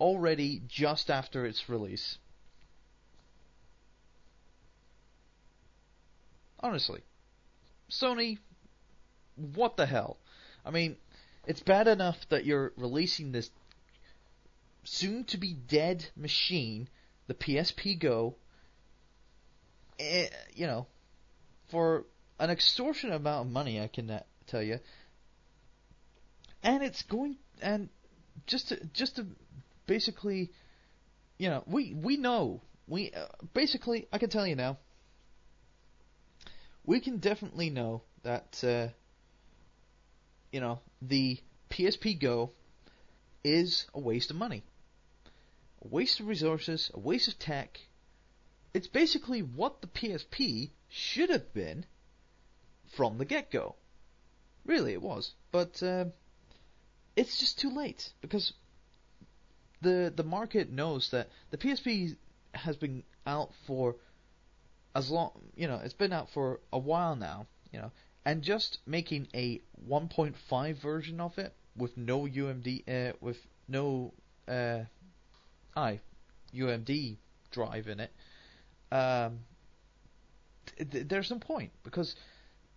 [0.00, 2.18] already just after its release.
[6.60, 7.02] Honestly,
[7.90, 8.38] Sony
[9.36, 10.18] what the hell?
[10.64, 10.96] I mean,
[11.46, 13.50] it's bad enough that you're releasing this
[14.84, 16.88] soon to be dead machine,
[17.26, 18.36] the PSP Go,
[19.98, 20.86] you know,
[21.70, 22.04] for
[22.38, 24.78] an extortionate amount of money, I can uh, tell you.
[26.62, 27.88] And it's going and
[28.46, 29.26] just to just to
[29.86, 30.50] basically,
[31.38, 34.78] you know, we we know we uh, basically I can tell you now.
[36.86, 38.88] We can definitely know that uh,
[40.52, 41.38] you know, the
[41.70, 42.52] PSP Go
[43.42, 44.62] is a waste of money.
[45.84, 47.80] A waste of resources, a waste of tech.
[48.74, 51.86] It's basically what the PSP should have been
[52.96, 53.76] from the get go.
[54.66, 55.32] Really, it was.
[55.52, 56.06] But uh,
[57.16, 58.52] it's just too late because
[59.80, 62.16] the the market knows that the PSP
[62.52, 63.96] has been out for
[64.94, 67.90] as long, you know, it's been out for a while now, you know,
[68.24, 74.14] and just making a 1.5 version of it with no UMD, uh, with no
[74.46, 74.80] uh,
[75.76, 76.00] I
[76.54, 77.16] UMD
[77.50, 78.12] drive in it,
[78.94, 79.40] um,
[80.76, 82.14] th- th- there's no point because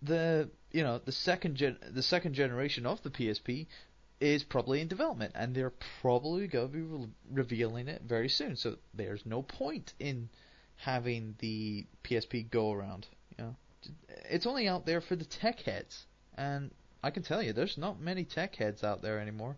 [0.02, 3.66] the you know the second gen- the second generation of the PSP
[4.20, 8.56] is probably in development and they're probably going to be re- revealing it very soon.
[8.56, 10.28] So there's no point in
[10.76, 13.06] having the PSP go around.
[13.38, 13.56] You know,
[14.28, 18.00] it's only out there for the tech heads, and I can tell you, there's not
[18.00, 19.56] many tech heads out there anymore.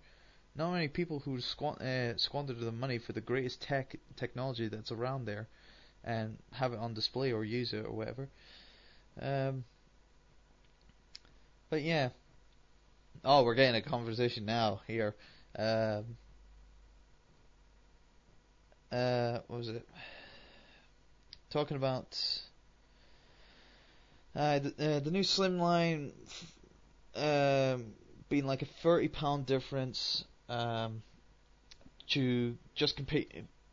[0.54, 4.92] Not many people who squan- uh, squander the money for the greatest tech technology that's
[4.92, 5.48] around there,
[6.04, 8.28] and have it on display or use it or whatever.
[9.20, 9.64] Um,
[11.68, 12.10] but yeah.
[13.24, 15.14] Oh, we're getting a conversation now here.
[15.58, 16.16] Um,
[18.90, 19.86] uh, what was it?
[21.50, 22.18] Talking about
[24.34, 26.12] uh, the, uh, the new Slimline
[27.14, 27.92] um,
[28.28, 31.02] being like a thirty pound difference um,
[32.08, 33.32] to just compete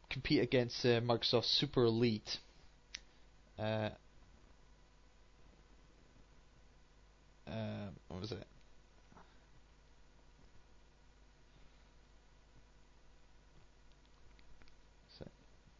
[0.10, 2.38] compete against uh, Microsoft Super Elite.
[3.60, 3.90] Uh,
[7.48, 8.48] uh, what was it?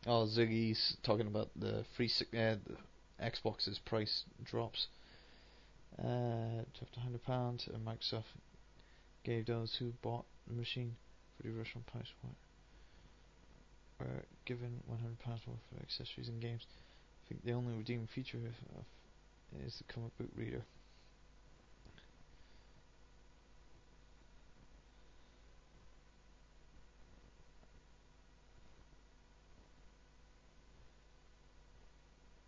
[0.10, 2.78] Oh, Ziggy's talking about the free uh, the
[3.22, 4.88] Xbox's price drops.
[6.00, 6.64] Uh,
[6.98, 8.24] hundred pounds, and Microsoft
[9.26, 10.96] gave those who bought the machine
[11.36, 12.30] for the original price were,
[14.00, 16.66] were given one hundred pounds worth of accessories and games.
[17.26, 18.86] I think the only redeeming feature of
[19.66, 20.64] is the comic book reader.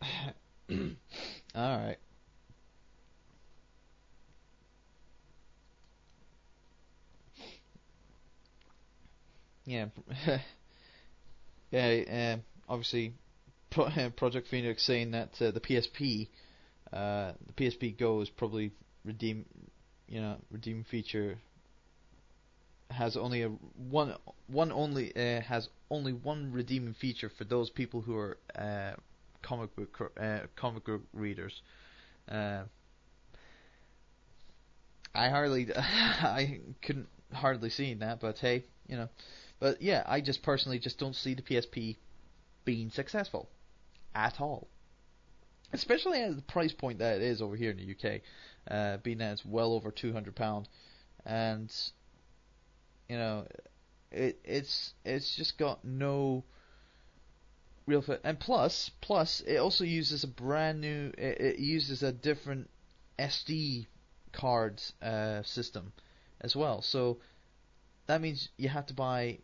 [1.56, 1.98] All right.
[9.66, 9.88] Yeah.
[11.72, 12.38] yeah.
[12.38, 13.14] Uh, obviously,
[13.70, 16.28] Project Phoenix saying that uh, the PSP,
[16.92, 18.72] uh, the PSP Go is probably
[19.06, 19.46] redeem,
[20.08, 21.38] you know, redeem feature
[22.92, 24.16] has only a one
[24.48, 28.94] one only uh, has only one redeeming feature for those people who are uh,
[29.42, 31.62] comic book uh, comic book readers.
[32.28, 32.64] Uh,
[35.14, 39.10] I hardly, I couldn't hardly see that, but hey, you know,
[39.60, 41.98] but yeah, I just personally just don't see the PSP
[42.66, 43.50] being successful
[44.16, 44.68] at all,
[45.74, 48.22] especially at the price point that it is over here in the UK,
[48.70, 50.68] uh, being that it's well over two hundred pound,
[51.26, 51.74] and
[53.10, 53.48] you know,
[54.12, 56.44] it it's it's just got no
[57.86, 58.22] real fit.
[58.24, 61.12] And plus, plus it also uses a brand new.
[61.18, 62.70] It, it uses a different
[63.18, 63.88] SD
[64.32, 65.92] card uh, system
[66.40, 66.82] as well.
[66.82, 67.18] So
[68.08, 69.40] that means you have to buy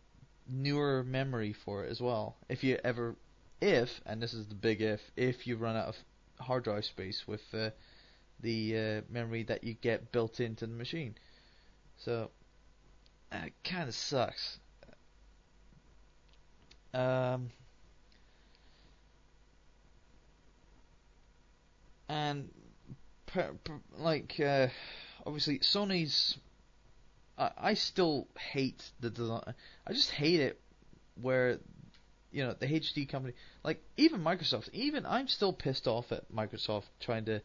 [0.48, 2.36] newer memory for it as well.
[2.48, 3.16] If you ever,
[3.60, 5.96] if and this is the big if, if you run out of
[6.38, 7.70] hard drive space with uh,
[8.40, 11.14] the uh, memory that you get built into the machine.
[11.98, 12.30] So
[13.32, 14.58] it kind of sucks.
[16.92, 17.50] Um,
[22.08, 22.48] and
[23.26, 24.68] per, per, like uh,
[25.26, 26.38] obviously Sony's.
[27.38, 29.54] I, still hate the design.
[29.86, 30.60] I just hate it
[31.20, 31.58] where
[32.32, 34.70] you know the HD company, like even Microsoft.
[34.72, 37.40] Even I'm still pissed off at Microsoft trying to uh,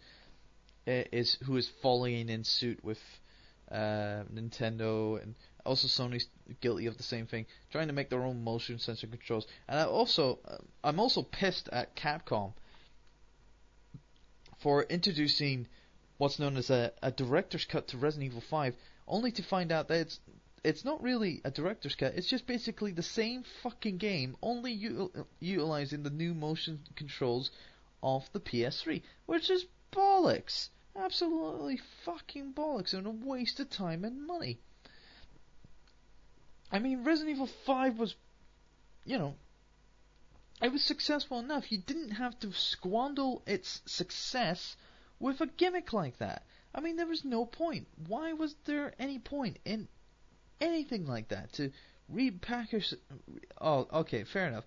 [1.11, 2.99] is who is following in suit with
[3.71, 5.35] uh, Nintendo and
[5.65, 6.27] also Sony's
[6.61, 9.45] guilty of the same thing, trying to make their own motion sensor controls.
[9.67, 12.53] And I also uh, I'm also pissed at Capcom
[14.59, 15.67] for introducing
[16.17, 18.75] what's known as a, a director's cut to Resident Evil 5,
[19.08, 20.20] only to find out that it's
[20.64, 22.14] it's not really a director's cut.
[22.16, 27.49] It's just basically the same fucking game, only u- utilizing the new motion controls
[28.04, 30.70] of the PS3, which is bollocks.
[30.95, 34.60] Absolutely fucking bollocks and a waste of time and money.
[36.72, 38.16] I mean, Resident Evil 5 was,
[39.04, 39.36] you know,
[40.62, 41.72] it was successful enough.
[41.72, 44.76] You didn't have to squander its success
[45.20, 46.43] with a gimmick like that.
[46.74, 47.88] I mean, there was no point.
[48.07, 49.88] Why was there any point in
[50.59, 51.72] anything like that to
[52.11, 52.93] repackage?
[53.59, 54.65] Oh, okay, fair enough.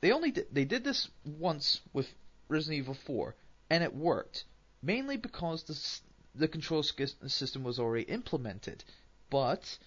[0.00, 2.08] They only did, they did this once with
[2.48, 3.34] Resident Evil 4,
[3.70, 4.44] and it worked
[4.82, 5.74] mainly because the
[6.34, 8.82] the control system was already implemented.
[9.30, 9.78] But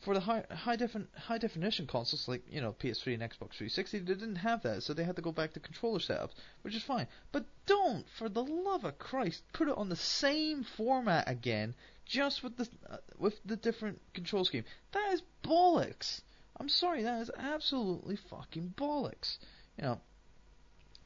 [0.00, 3.98] for the high high, defin, high definition consoles like you know PS3 and Xbox 360,
[3.98, 6.82] they didn't have that, so they had to go back to controller setups, which is
[6.82, 7.08] fine.
[7.32, 11.74] But don't, for the love of Christ, put it on the same format again,
[12.04, 14.64] just with the uh, with the different control scheme.
[14.92, 16.20] That is bollocks.
[16.56, 19.38] I'm sorry, that is absolutely fucking bollocks.
[19.76, 20.00] You know,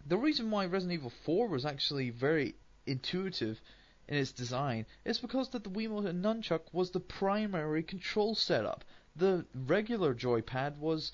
[0.06, 2.54] the reason why Resident Evil 4 was actually very
[2.86, 3.60] intuitive
[4.08, 8.84] in its design is because that the Wiimote and Nunchuk was the primary control setup.
[9.16, 11.12] The regular joypad was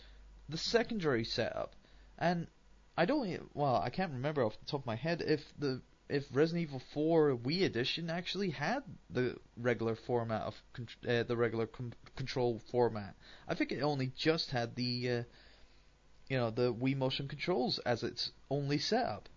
[0.48, 1.74] the secondary setup.
[2.18, 2.48] And
[2.96, 6.24] I don't well, I can't remember off the top of my head if the if
[6.32, 10.54] Resident Evil 4 Wii Edition actually had the regular format of
[11.06, 13.14] uh, the regular com- control format.
[13.46, 15.22] I think it only just had the uh,
[16.28, 19.28] you know the Wii motion controls as its only setup.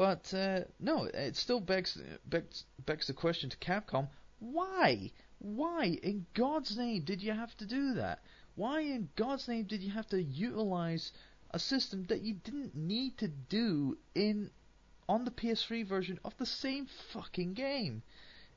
[0.00, 5.12] But uh, no, it still begs, begs begs the question to Capcom: Why?
[5.38, 8.22] Why in God's name did you have to do that?
[8.54, 11.12] Why in God's name did you have to utilize
[11.50, 14.50] a system that you didn't need to do in
[15.06, 18.02] on the PS3 version of the same fucking game.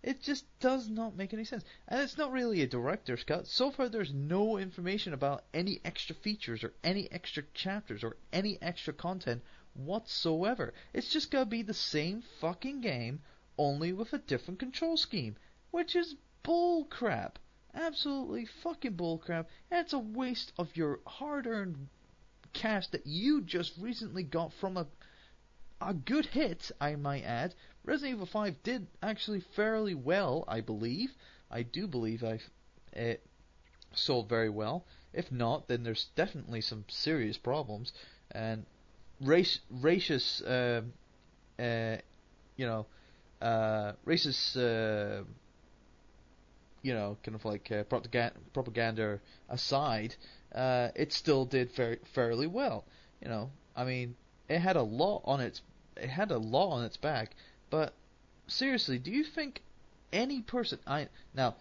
[0.02, 1.66] It just does not make any sense.
[1.90, 3.48] And it's not really a director's cut.
[3.48, 8.62] So far, there's no information about any extra features or any extra chapters or any
[8.62, 9.42] extra content
[9.74, 10.74] whatsoever.
[10.94, 13.22] It's just gonna be the same fucking game,
[13.58, 15.36] only with a different control scheme.
[15.72, 17.36] Which is bullcrap.
[17.74, 19.48] Absolutely fucking bullcrap.
[19.72, 21.88] And it's a waste of your hard earned
[22.54, 24.88] cash that you just recently got from a
[25.82, 27.56] a good hit, I might add.
[27.84, 31.14] Resident Evil 5 did actually fairly well, I believe.
[31.52, 32.40] I do believe I
[32.94, 33.26] it
[33.94, 34.86] sold very well.
[35.12, 37.92] If not, then there's definitely some serious problems.
[38.32, 38.66] And
[39.22, 40.82] race, racist, uh,
[41.62, 41.98] uh,
[42.56, 42.86] you know,
[43.42, 44.56] uh, racist,
[46.82, 50.16] you know, kind of like propaganda, propaganda aside,
[50.54, 52.86] it still did very fairly well.
[53.22, 54.16] You know, I mean,
[54.50, 55.62] it had a lot on its
[55.96, 57.36] it had a law on its back.
[57.70, 57.94] But
[58.48, 59.62] seriously, do you think
[60.12, 61.56] any person I now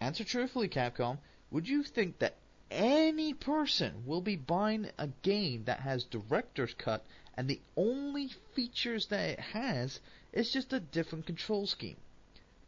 [0.00, 1.18] answer truthfully, Capcom,
[1.50, 2.34] would you think that
[2.70, 7.04] any person will be buying a game that has director's cut
[7.36, 10.00] and the only features that it has
[10.32, 11.96] is just a different control scheme?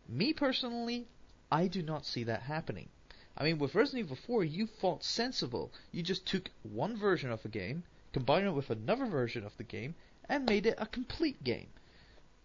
[0.08, 1.06] Me personally,
[1.50, 2.88] I do not see that happening.
[3.36, 5.72] I mean, with Resident Evil 4, you fought sensible.
[5.92, 9.64] You just took one version of a game, combined it with another version of the
[9.64, 9.94] game,
[10.28, 11.68] and made it a complete game,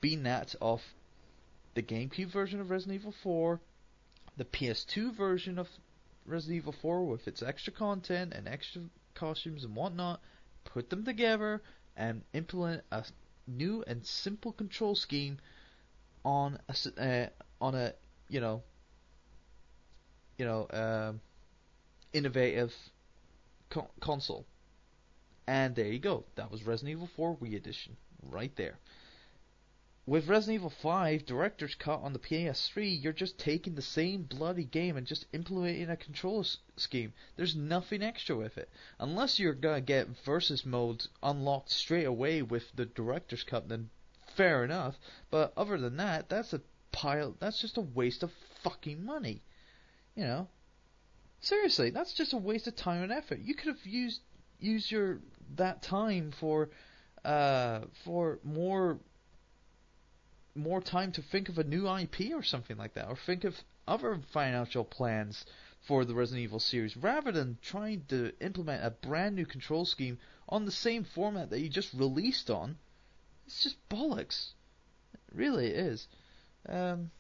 [0.02, 0.82] being that of
[1.74, 3.60] the GameCube version of Resident Evil 4,
[4.38, 5.68] the PS2 version of
[6.26, 10.22] Resident Evil 4 with its extra content and extra costumes and whatnot,
[10.64, 11.62] put them together
[11.96, 13.06] and implement a
[13.48, 15.38] new and simple control scheme
[16.26, 17.28] on a uh,
[17.62, 17.94] on a
[18.30, 18.64] you know
[20.38, 21.22] you know um,
[22.14, 22.74] innovative
[23.70, 24.46] co- console.
[25.46, 26.24] And there you go.
[26.36, 27.98] That was Resident Evil 4 Wii Edition.
[28.22, 28.78] Right there.
[30.06, 34.66] With Resident Evil 5 Director's Cut on the PS3, you're just taking the same bloody
[34.66, 37.14] game and just implementing a control s- scheme.
[37.38, 38.70] There's nothing extra with it.
[39.00, 43.90] Unless you're gonna get versus mode unlocked straight away with the Director's Cut, then
[44.36, 45.00] fair enough.
[45.32, 47.38] But other than that, that's a pile.
[47.40, 49.42] That's just a waste of fucking money.
[50.16, 50.50] You know.
[51.40, 53.40] Seriously, that's just a waste of time and effort.
[53.40, 54.20] You could have used
[54.60, 55.22] use your
[55.56, 56.72] that time for
[57.24, 59.00] uh, for more
[60.56, 63.56] more time to think of a new IP or something like that, or think of
[63.88, 65.46] other financial plans
[65.88, 70.18] for the Resident Evil series, rather than trying to implement a brand new control scheme
[70.48, 72.78] on the same format that you just released on.
[73.46, 74.52] It's just bollocks.
[75.14, 76.08] It really it is.
[76.70, 77.12] Um,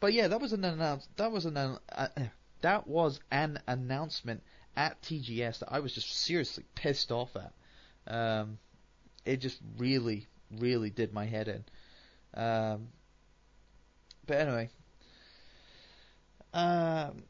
[0.00, 1.08] but yeah, that was an announce.
[1.16, 2.08] That was an uh,
[2.60, 4.42] that was an announcement
[4.76, 7.52] at TGS that I was just seriously pissed off at.
[8.06, 8.58] Um,
[9.24, 11.64] it just really, really did my head in.
[12.36, 12.88] Um,
[14.26, 14.70] but anyway,
[16.52, 17.22] um,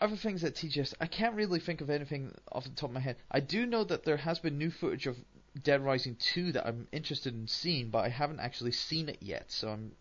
[0.00, 3.00] other things at TGS, I can't really think of anything off the top of my
[3.00, 3.16] head.
[3.30, 5.16] I do know that there has been new footage of
[5.62, 9.50] Dead Rising 2 that I'm interested in seeing, but I haven't actually seen it yet,
[9.50, 9.92] so I'm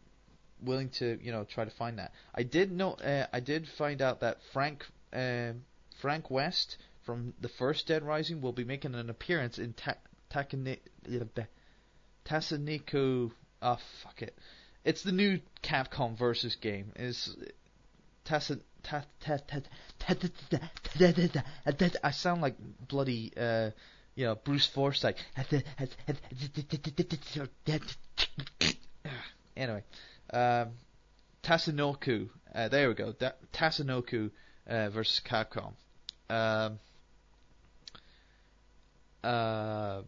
[0.62, 2.12] willing to, you know, try to find that.
[2.34, 5.54] I did know, uh, I did find out that Frank, uh,
[6.02, 9.96] Frank West from the first Dead Rising will be making an appearance in Ta-
[12.26, 13.32] Tasaniku.
[13.62, 14.38] Ah, oh, fuck it.
[14.84, 16.92] It's the new Capcom versus game.
[16.96, 17.36] Is
[18.26, 18.62] Tasan.
[22.04, 22.56] I sound like
[22.88, 23.72] bloody, uh,
[24.14, 25.16] you know, Bruce Forsyth.
[29.58, 29.84] anyway,
[30.32, 30.70] um,
[31.44, 32.30] Tatsunoko.
[32.54, 33.14] Uh, there we go.
[33.54, 34.30] Tatsunoko
[34.68, 35.74] uh, versus Capcom.
[36.30, 36.80] Um,
[39.24, 40.02] uh,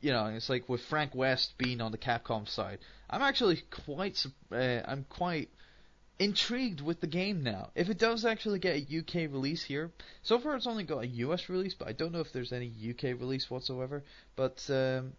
[0.00, 2.78] you know, it's like with Frank West being on the Capcom side.
[3.10, 5.50] I'm actually quite, uh, I'm quite
[6.18, 7.70] intrigued with the game now.
[7.74, 9.90] If it does actually get a UK release here,
[10.22, 12.72] so far it's only got a US release, but I don't know if there's any
[12.90, 14.04] UK release whatsoever.
[14.36, 15.12] But um,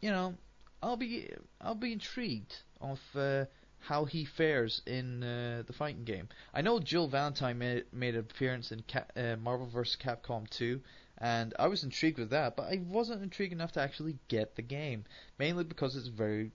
[0.00, 0.34] you know,
[0.82, 1.30] I'll be
[1.60, 3.46] I'll be intrigued of uh,
[3.80, 6.28] how he fares in uh, the fighting game.
[6.52, 9.96] I know Jill Valentine made, made an appearance in Cap, uh, Marvel vs.
[10.00, 10.80] Capcom 2,
[11.18, 14.62] and I was intrigued with that, but I wasn't intrigued enough to actually get the
[14.62, 15.04] game,
[15.38, 16.50] mainly because it's very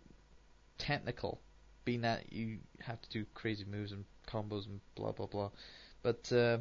[0.77, 1.39] technical,
[1.83, 5.49] being that you have to do crazy moves and combos and blah blah blah.
[6.03, 6.59] But uh,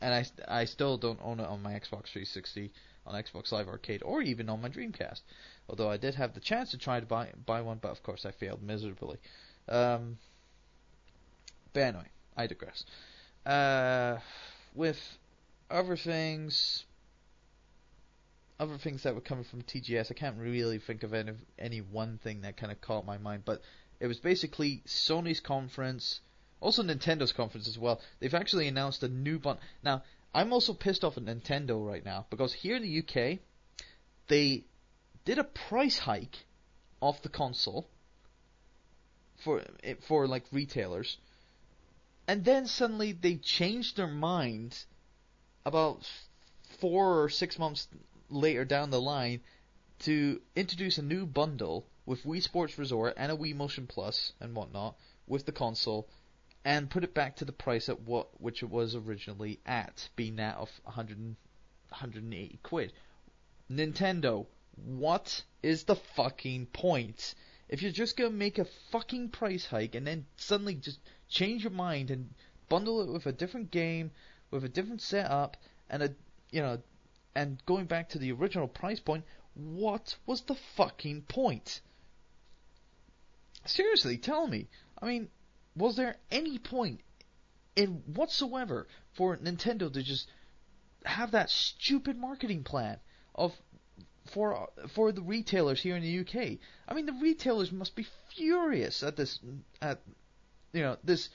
[0.00, 2.72] and I I still don't own it on my Xbox 360,
[3.06, 5.20] on Xbox Live Arcade, or even on my Dreamcast.
[5.68, 8.26] Although I did have the chance to try to buy buy one, but of course
[8.26, 9.18] I failed miserably.
[9.68, 10.18] Um,
[11.72, 12.84] but anyway, I digress.
[13.46, 14.18] Uh,
[14.74, 14.98] with
[15.70, 16.84] other things,
[18.62, 22.18] other things that were coming from TGS, I can't really think of any any one
[22.22, 23.60] thing that kind of caught my mind, but
[23.98, 26.20] it was basically Sony's conference,
[26.60, 28.00] also Nintendo's conference as well.
[28.20, 29.62] They've actually announced a new bundle.
[29.82, 33.40] Now, I'm also pissed off at Nintendo right now because here in the UK,
[34.28, 34.64] they
[35.24, 36.46] did a price hike
[37.00, 37.88] off the console
[39.44, 41.18] for eh, for like retailers,
[42.28, 44.84] and then suddenly they changed their mind
[45.66, 46.08] about
[46.80, 47.88] four or six months
[48.32, 49.40] later down the line
[50.00, 54.54] to introduce a new bundle with Wii Sports Resort and a Wii Motion Plus and
[54.54, 56.08] whatnot with the console
[56.64, 60.36] and put it back to the price at what which it was originally at, being
[60.36, 61.18] that of 100,
[61.88, 62.92] 180 quid.
[63.70, 67.34] Nintendo, what is the fucking point?
[67.68, 71.72] If you're just gonna make a fucking price hike and then suddenly just change your
[71.72, 72.34] mind and
[72.68, 74.10] bundle it with a different game,
[74.50, 75.56] with a different setup,
[75.90, 76.14] and a
[76.50, 76.82] you know
[77.34, 79.24] and going back to the original price point,
[79.54, 81.80] what was the fucking point?
[83.64, 84.68] Seriously, tell me.
[85.00, 85.28] I mean,
[85.76, 87.00] was there any point
[87.76, 90.28] in whatsoever for Nintendo to just
[91.04, 92.98] have that stupid marketing plan
[93.34, 93.54] of
[94.26, 96.58] for for the retailers here in the UK?
[96.88, 99.38] I mean, the retailers must be furious at this
[99.80, 100.00] at
[100.72, 101.28] you know this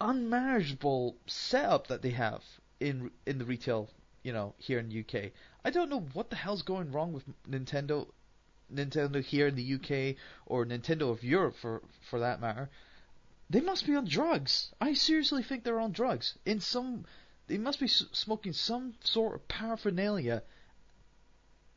[0.00, 2.42] unmanageable setup that they have
[2.80, 3.90] in in the retail
[4.22, 5.32] you know, here in the UK.
[5.64, 8.08] I don't know what the hell's going wrong with Nintendo,
[8.72, 10.16] Nintendo here in the UK
[10.46, 12.68] or Nintendo of Europe for for that matter.
[13.50, 14.72] They must be on drugs.
[14.80, 16.36] I seriously think they're on drugs.
[16.44, 17.06] In some,
[17.46, 20.42] they must be smoking some sort of paraphernalia.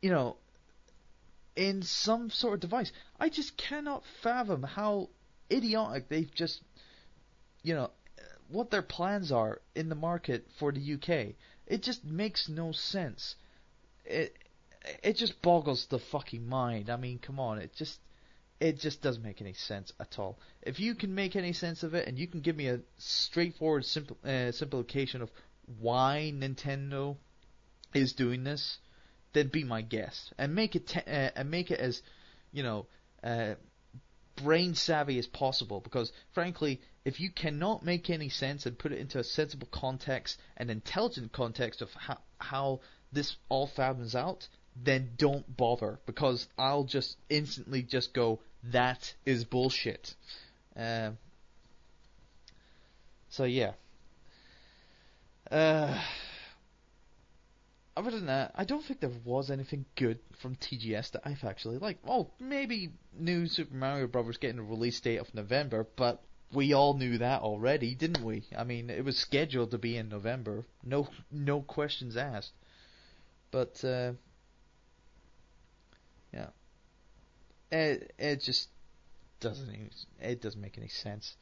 [0.02, 0.36] You know,
[1.56, 2.92] in some sort of device.
[3.18, 5.10] I just cannot fathom how
[5.50, 6.62] idiotic they've just,
[7.62, 7.90] you know,
[8.48, 11.34] what their plans are in the market for the UK.
[11.72, 13.34] It just makes no sense.
[14.04, 14.36] It
[15.02, 16.90] it just boggles the fucking mind.
[16.90, 17.98] I mean, come on, it just
[18.60, 20.38] it just doesn't make any sense at all.
[20.60, 23.86] If you can make any sense of it, and you can give me a straightforward,
[23.86, 25.30] simple uh, simplification of
[25.80, 27.16] why Nintendo
[27.94, 28.78] is doing this,
[29.32, 32.02] then be my guest and make it te- uh, and make it as
[32.52, 32.86] you know
[33.24, 33.54] uh,
[34.36, 35.80] brain savvy as possible.
[35.80, 40.38] Because frankly, if you cannot make any sense and put it into a sensible context,
[40.56, 42.80] an intelligent context of how, how
[43.12, 49.44] this all fathoms out, then don't bother because I'll just instantly just go, that is
[49.44, 50.14] bullshit.
[50.76, 51.10] Uh,
[53.28, 53.72] so yeah.
[55.50, 56.00] Uh,
[57.96, 61.78] other than that, I don't think there was anything good from TGS that I've actually
[61.78, 62.04] liked.
[62.08, 64.38] Oh, maybe new Super Mario Bros.
[64.38, 66.22] getting a release date of November, but
[66.52, 68.44] we all knew that already, didn't we?
[68.56, 70.64] I mean, it was scheduled to be in November.
[70.84, 72.52] No, no questions asked.
[73.50, 74.12] But uh,
[76.32, 76.48] yeah,
[77.70, 78.68] it it just
[79.40, 81.36] doesn't it doesn't make any sense.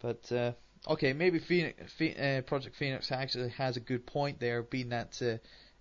[0.00, 0.52] But uh,
[0.88, 5.20] okay, maybe Phoenix, uh, Project Phoenix actually has a good point there, being that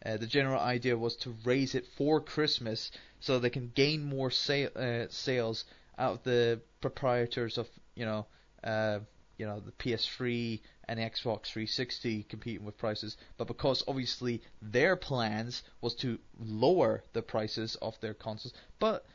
[0.06, 4.32] uh, the general idea was to raise it for Christmas so they can gain more
[4.32, 5.66] sa- uh, sales
[5.97, 8.26] out of the proprietors of you know
[8.64, 8.99] uh,
[9.38, 15.64] you know the PS3 and Xbox 360 competing with prices, but because obviously their plans
[15.80, 18.54] was to lower the prices of their consoles.
[18.80, 19.06] But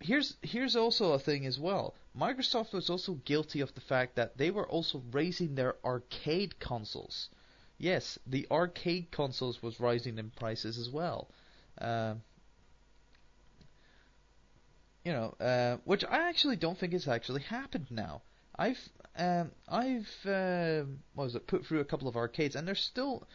[0.00, 1.94] here's here's also a thing as well.
[2.16, 7.28] Microsoft was also guilty of the fact that they were also raising their arcade consoles.
[7.78, 11.30] Yes, the arcade consoles was rising in prices as well.
[11.80, 12.14] Uh,
[15.04, 18.22] you know, uh, which I actually don't think has actually happened now.
[18.56, 18.80] I've
[19.16, 20.82] um, I've uh,
[21.14, 23.28] what was it put through a couple of arcades, and they're still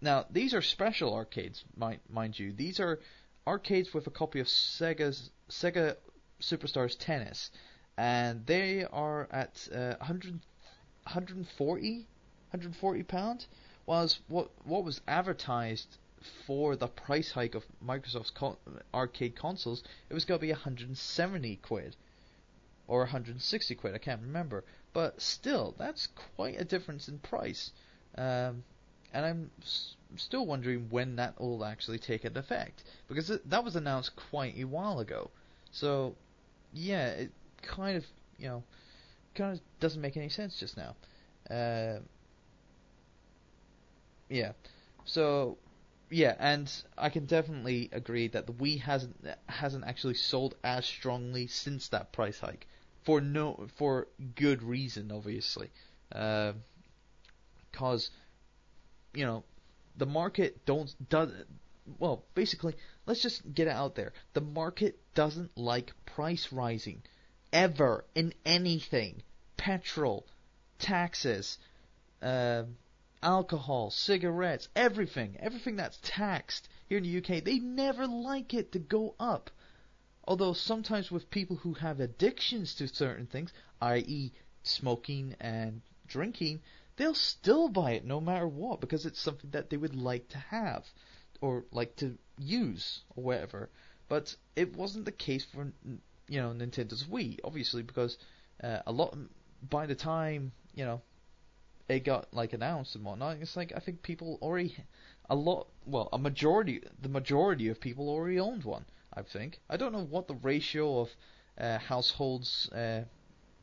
[0.00, 2.52] now these are special arcades, mind mind you.
[2.52, 3.00] These are
[3.46, 5.96] arcades with a copy of Sega's Sega
[6.40, 7.52] Superstars Tennis,
[7.96, 10.40] and they are at uh, 100,
[11.04, 12.06] 140
[12.50, 13.48] 140 pounds.
[13.86, 15.98] Was what what was advertised
[16.46, 18.32] for the price hike of Microsoft's
[18.94, 19.82] arcade consoles?
[20.08, 21.96] It was going to be 170 quid
[22.86, 23.94] or 160 quid.
[23.94, 27.72] I can't remember, but still, that's quite a difference in price.
[28.16, 28.64] Um,
[29.12, 29.50] and I'm
[30.16, 34.56] still wondering when that will actually take an effect because it, that was announced quite
[34.56, 35.30] a while ago.
[35.70, 36.16] So,
[36.72, 37.32] yeah, it
[37.62, 38.04] kind of
[38.38, 38.62] you know
[39.34, 40.94] kind of doesn't make any sense just now.
[41.50, 42.00] Uh,
[44.28, 44.52] yeah,
[45.04, 45.58] so
[46.10, 49.16] yeah, and I can definitely agree that the Wii hasn't
[49.48, 52.66] hasn't actually sold as strongly since that price hike.
[53.04, 55.70] For no for good reason, obviously,
[56.08, 56.54] because
[57.74, 57.98] uh,
[59.14, 59.44] you know
[59.96, 61.30] the market don't does
[61.98, 62.74] well basically
[63.06, 64.12] let's just get it out there.
[64.32, 67.02] The market doesn't like price rising
[67.52, 69.22] ever in anything.
[69.56, 70.26] Petrol
[70.78, 71.58] taxes
[72.22, 72.64] uh,
[73.24, 78.78] alcohol cigarettes everything everything that's taxed here in the UK they never like it to
[78.78, 79.50] go up
[80.26, 84.30] although sometimes with people who have addictions to certain things i.e.
[84.62, 86.60] smoking and drinking
[86.96, 90.38] they'll still buy it no matter what because it's something that they would like to
[90.38, 90.84] have
[91.40, 93.70] or like to use or whatever.
[94.08, 95.72] But it wasn't the case for
[96.28, 98.16] you know Nintendo's Wii, obviously, because
[98.62, 99.16] uh, a lot
[99.68, 101.02] by the time you know
[101.88, 104.76] it got like announced and whatnot, it's like I think people already
[105.28, 108.84] a lot well a majority the majority of people already owned one.
[109.12, 111.10] I think I don't know what the ratio of
[111.58, 113.02] uh, households uh,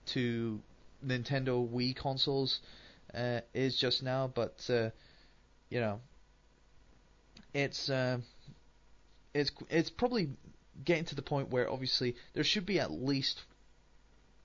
[0.08, 0.62] to
[1.06, 2.62] Nintendo Wii consoles
[3.14, 4.90] uh, is just now, but uh,
[5.70, 6.00] you know,
[7.54, 8.20] it's uh,
[9.34, 10.30] it's it's probably
[10.84, 13.42] getting to the point where obviously there should be at least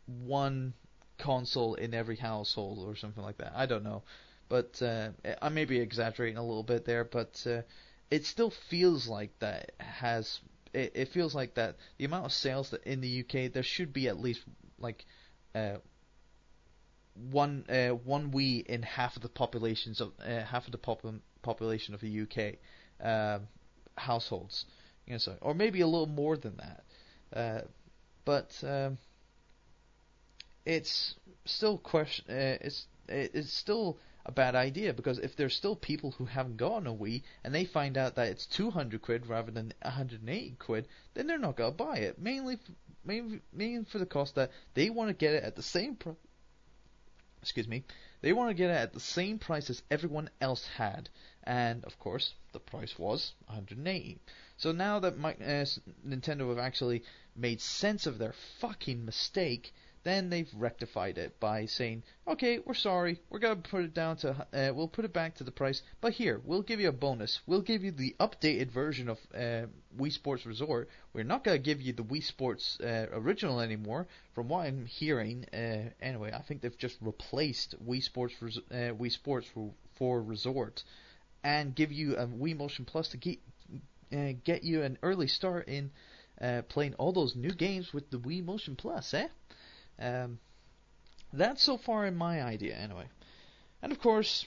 [0.07, 0.74] one
[1.18, 3.52] console in every household or something like that.
[3.54, 4.02] I don't know,
[4.48, 5.10] but uh,
[5.42, 7.62] I may be exaggerating a little bit there, but uh,
[8.10, 10.40] it still feels like that has.
[10.72, 13.92] It, it feels like that the amount of sales that in the UK there should
[13.92, 14.42] be at least
[14.78, 15.04] like
[15.54, 15.76] uh,
[17.30, 21.04] one uh, one Wii in half of the populations of uh, half of the pop-
[21.42, 22.56] population of the UK
[23.04, 23.38] uh,
[23.96, 24.66] households,
[25.06, 26.84] you know, so or maybe a little more than that.
[27.32, 27.60] Uh,
[28.24, 28.98] but um,
[30.66, 31.14] it's
[31.46, 32.26] still question.
[32.28, 36.88] Uh, it's it's still a bad idea because if there's still people who haven't gotten
[36.88, 41.28] a Wii and they find out that it's 200 quid rather than 180 quid, then
[41.28, 42.18] they're not gonna buy it.
[42.18, 42.58] Mainly,
[43.04, 46.16] mainly, mainly for the cost that they want to get it at the same price
[47.46, 47.84] excuse me,
[48.22, 51.08] they want to get it at the same price as everyone else had,
[51.44, 54.18] and of course the price was 180.
[54.56, 55.64] So now that my, uh,
[56.04, 57.04] Nintendo have actually
[57.36, 59.72] made sense of their fucking mistake,
[60.07, 63.20] then they've rectified it by saying, "Okay, we're sorry.
[63.28, 64.46] We're gonna put it down to.
[64.52, 65.82] Uh, we'll put it back to the price.
[66.00, 67.40] But here, we'll give you a bonus.
[67.44, 70.88] We'll give you the updated version of uh, Wii Sports Resort.
[71.12, 74.07] We're not gonna give you the Wii Sports uh, original anymore.
[74.32, 78.94] From what I'm hearing, uh, anyway, I think they've just replaced Wii Sports Res- uh,
[78.94, 80.84] Wii Sports for, for Resort,
[81.42, 83.40] and give you a Wii Motion Plus to get
[84.12, 85.90] uh, get you an early start in."
[86.68, 89.26] playing all those new games with the Wii Motion Plus, eh?
[89.99, 90.38] Um,
[91.32, 93.07] that's so far in my idea, anyway.
[93.82, 94.47] And of course,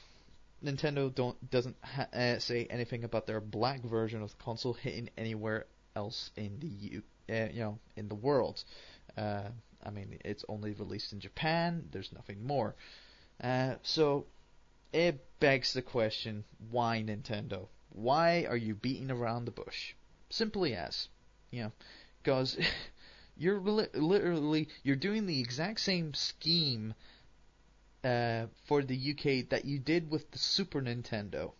[0.63, 5.09] Nintendo don't doesn't ha- uh, say anything about their black version of the console hitting
[5.17, 8.63] anywhere else in the U- uh, you know in the world.
[9.17, 9.49] Uh,
[9.85, 11.87] I mean, it's only released in Japan.
[11.91, 12.75] There's nothing more.
[13.41, 14.25] Uh, so
[14.91, 17.67] it begs the question: Why Nintendo?
[17.91, 19.93] Why are you beating around the bush?
[20.29, 21.07] Simply as,
[21.51, 21.71] you know,
[22.21, 22.57] because
[23.39, 26.93] You're li- literally you're doing the exact same scheme
[28.03, 31.53] uh, for the UK that you did with the Super Nintendo.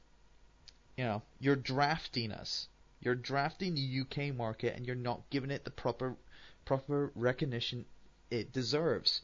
[0.98, 2.68] You know, you're drafting us.
[3.00, 6.18] You're drafting the UK market, and you're not giving it the proper
[6.66, 7.86] proper recognition
[8.30, 9.22] it deserves.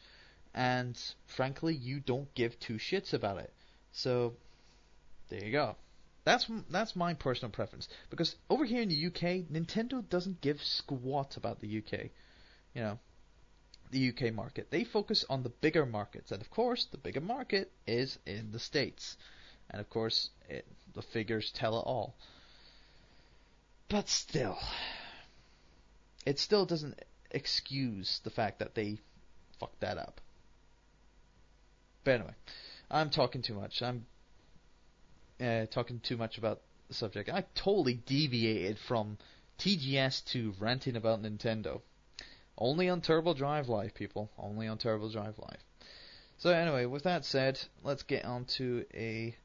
[0.54, 0.98] And
[1.28, 3.54] frankly, you don't give two shits about it.
[3.92, 4.38] So
[5.28, 5.76] there you go.
[6.24, 11.36] That's that's my personal preference because over here in the UK, Nintendo doesn't give squat
[11.36, 12.12] about the UK
[12.76, 13.00] you know,
[13.92, 14.68] the UK market.
[14.70, 18.60] They focus on the bigger markets, and of course, the bigger market is in the
[18.60, 19.18] States.
[19.72, 22.16] And of course, it, the figures tell it all.
[23.90, 24.58] But still,
[26.26, 27.02] it still doesn't
[27.32, 29.00] excuse the fact that they
[29.60, 30.22] fucked that up.
[32.04, 32.36] But anyway,
[32.92, 33.82] I'm talking too much.
[33.82, 34.06] I'm
[35.40, 37.30] uh, talking too much about the subject.
[37.30, 39.18] I totally deviated from
[39.60, 41.82] TGS to ranting about Nintendo.
[42.58, 44.30] Only on Turbo Drive Live, people.
[44.38, 45.60] Only on Turbo Drive Live.
[46.38, 49.36] So anyway, with that said, let's get on to a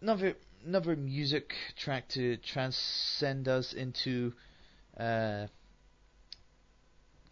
[0.00, 0.34] another
[0.64, 4.32] another music track to transcend us into
[4.98, 5.46] uh,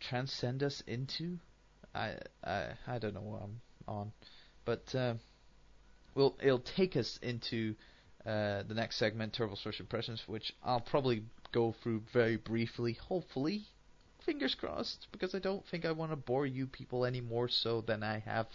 [0.00, 1.38] transcend us into
[1.94, 4.12] I I I don't know what I'm on,
[4.64, 5.14] but uh,
[6.14, 7.74] will it'll take us into
[8.26, 13.66] uh, the next segment, Turbo's First Impressions, which I'll probably go through very briefly, hopefully.
[14.24, 17.82] Fingers crossed, because I don't think I want to bore you people any more so
[17.82, 18.46] than I have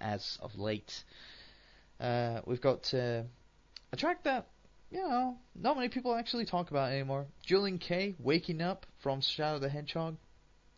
[0.00, 1.04] as of late.
[2.00, 3.22] Uh, we've got uh,
[3.92, 4.46] a track that,
[4.90, 7.26] you know, not many people actually talk about anymore.
[7.44, 10.16] Julien-K, Waking Up from Shadow the Hedgehog.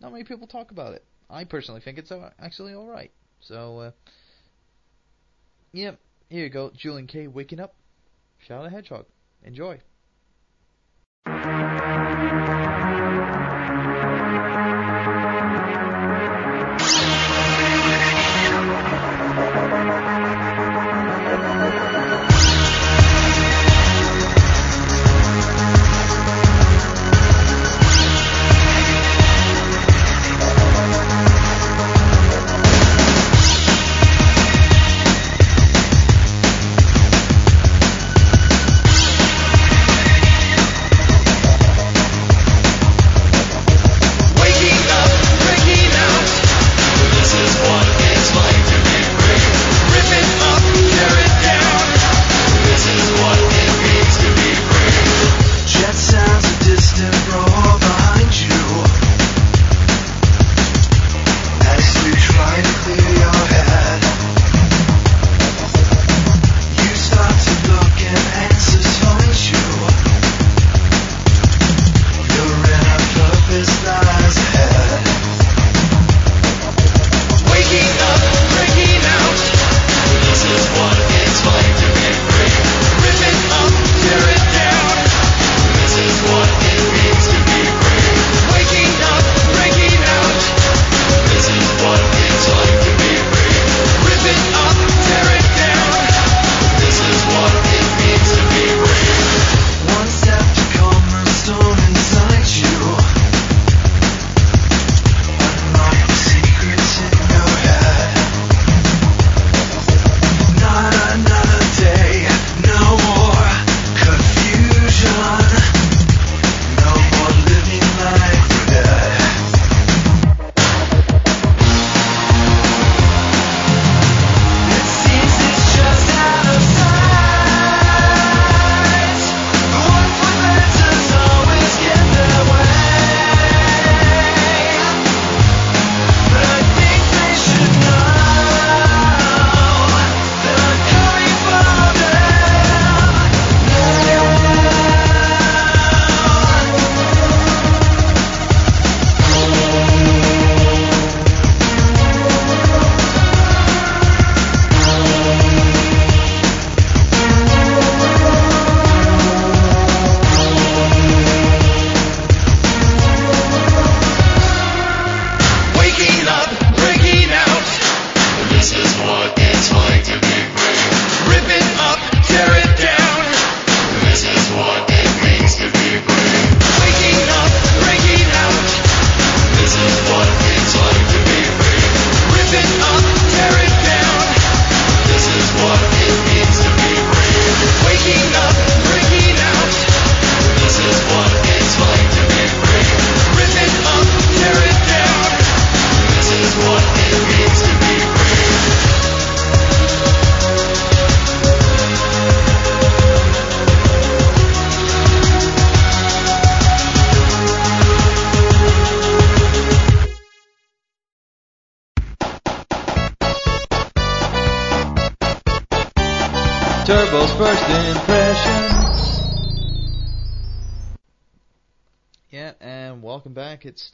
[0.00, 1.04] Not many people talk about it.
[1.30, 3.12] I personally think it's uh, actually alright.
[3.40, 3.90] So, uh,
[5.72, 6.72] yep, here you go.
[6.76, 7.74] Julien-K, Waking Up,
[8.46, 9.06] Shadow the Hedgehog.
[9.44, 9.80] Enjoy.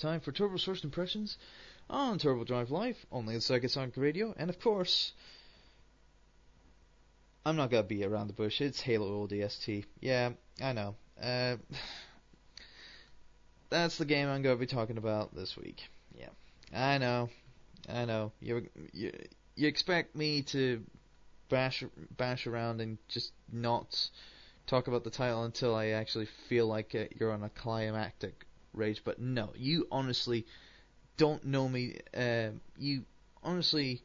[0.04, 1.38] Time for Turbo's First Impressions
[1.88, 5.12] on Turbo Drive Live, only on Sega Sonic Radio, and of course,
[7.46, 8.60] I'm not gonna be around the bush.
[8.60, 9.86] It's Halo ODST.
[10.00, 10.94] Yeah, I know.
[11.18, 11.56] Uh,
[13.70, 15.80] that's the game I'm gonna be talking about this week.
[16.14, 16.28] Yeah,
[16.70, 17.30] I know,
[17.88, 18.32] I know.
[18.42, 19.10] You you
[19.56, 20.82] you expect me to
[21.48, 21.82] bash
[22.18, 24.10] bash around and just not
[24.66, 28.44] talk about the title until I actually feel like uh, you're on a climactic
[28.74, 29.02] rage.
[29.04, 30.46] But no, you honestly
[31.16, 31.98] don't know me.
[32.16, 33.04] Uh, you
[33.42, 34.02] honestly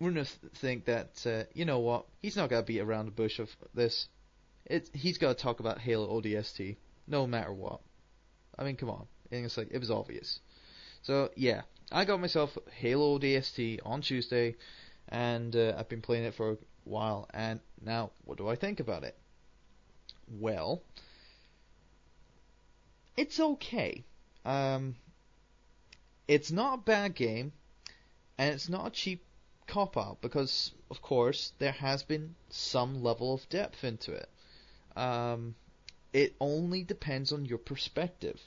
[0.00, 1.26] wouldn't th- think that.
[1.26, 2.06] Uh, you know what?
[2.22, 4.08] He's not gonna beat around the bush of this.
[4.64, 6.76] It he's gotta talk about Halo ODST,
[7.06, 7.80] no matter what.
[8.58, 9.06] I mean, come on.
[9.30, 10.40] And it's like it was obvious.
[11.02, 14.56] So yeah, I got myself Halo ODST on Tuesday,
[15.08, 17.28] and uh, I've been playing it for a while.
[17.32, 19.16] And now, what do I think about it?
[20.28, 20.82] Well,
[23.16, 24.04] it's okay.
[24.44, 24.96] Um,
[26.28, 27.52] it's not a bad game,
[28.38, 29.24] and it's not a cheap
[29.66, 34.28] cop out because, of course, there has been some level of depth into it.
[34.96, 35.54] Um,
[36.12, 38.40] it only depends on your perspective.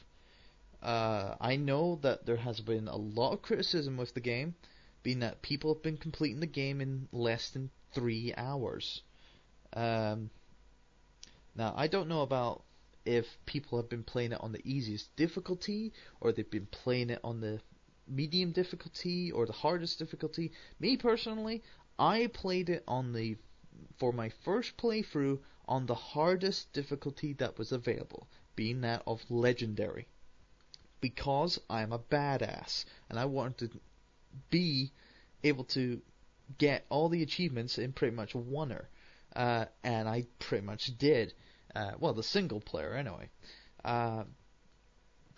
[0.81, 4.55] Uh, I know that there has been a lot of criticism with the game,
[5.03, 9.01] being that people have been completing the game in less than three hours.
[9.73, 10.29] Um,
[11.55, 12.63] now, I don't know about
[13.09, 15.91] if people have been playing it on the easiest difficulty
[16.21, 17.59] or they've been playing it on the
[18.07, 20.51] medium difficulty or the hardest difficulty.
[20.79, 21.63] Me personally,
[21.97, 23.35] I played it on the
[23.97, 30.07] for my first playthrough on the hardest difficulty that was available, being that of legendary.
[31.01, 33.79] Because I'm a badass and I wanted to
[34.51, 34.91] be
[35.43, 35.99] able to
[36.59, 38.85] get all the achievements in pretty much oneer.
[39.35, 41.33] Uh, and I pretty much did.
[41.75, 43.29] Uh, well, the single player anyway.
[43.83, 44.23] Uh,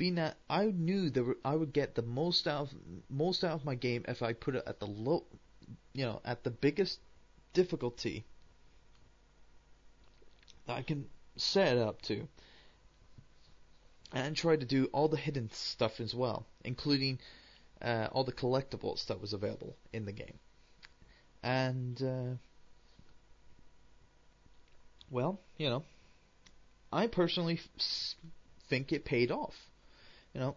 [0.01, 2.73] being that I knew that I would get the most out of
[3.07, 5.25] most out of my game if I put it at the low,
[5.93, 6.99] you know, at the biggest
[7.53, 8.25] difficulty
[10.65, 11.05] that I can
[11.35, 12.27] set it up to,
[14.11, 17.19] and try to do all the hidden stuff as well, including
[17.79, 20.39] uh, all the collectibles that was available in the game,
[21.43, 22.35] and uh,
[25.11, 25.83] well, you know,
[26.91, 27.59] I personally
[28.67, 29.55] think it paid off.
[30.33, 30.55] You know,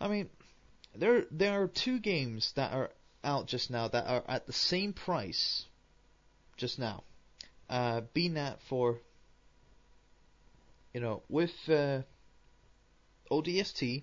[0.00, 0.28] I mean,
[0.94, 2.90] there there are two games that are
[3.24, 5.66] out just now that are at the same price
[6.56, 7.04] just now.
[7.68, 8.98] Uh, that for
[10.92, 12.02] you know with uh,
[13.30, 14.02] ODST,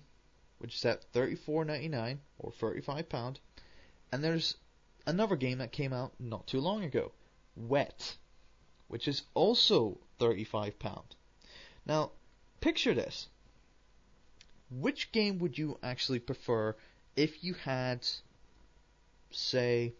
[0.58, 3.38] which is at thirty four ninety nine or thirty five pound,
[4.10, 4.56] and there's
[5.06, 7.12] another game that came out not too long ago,
[7.56, 8.16] Wet,
[8.88, 11.14] which is also thirty five pound.
[11.90, 12.12] Now,
[12.60, 13.26] picture this.
[14.70, 16.76] Which game would you actually prefer
[17.16, 18.06] if you had,
[19.32, 19.94] say,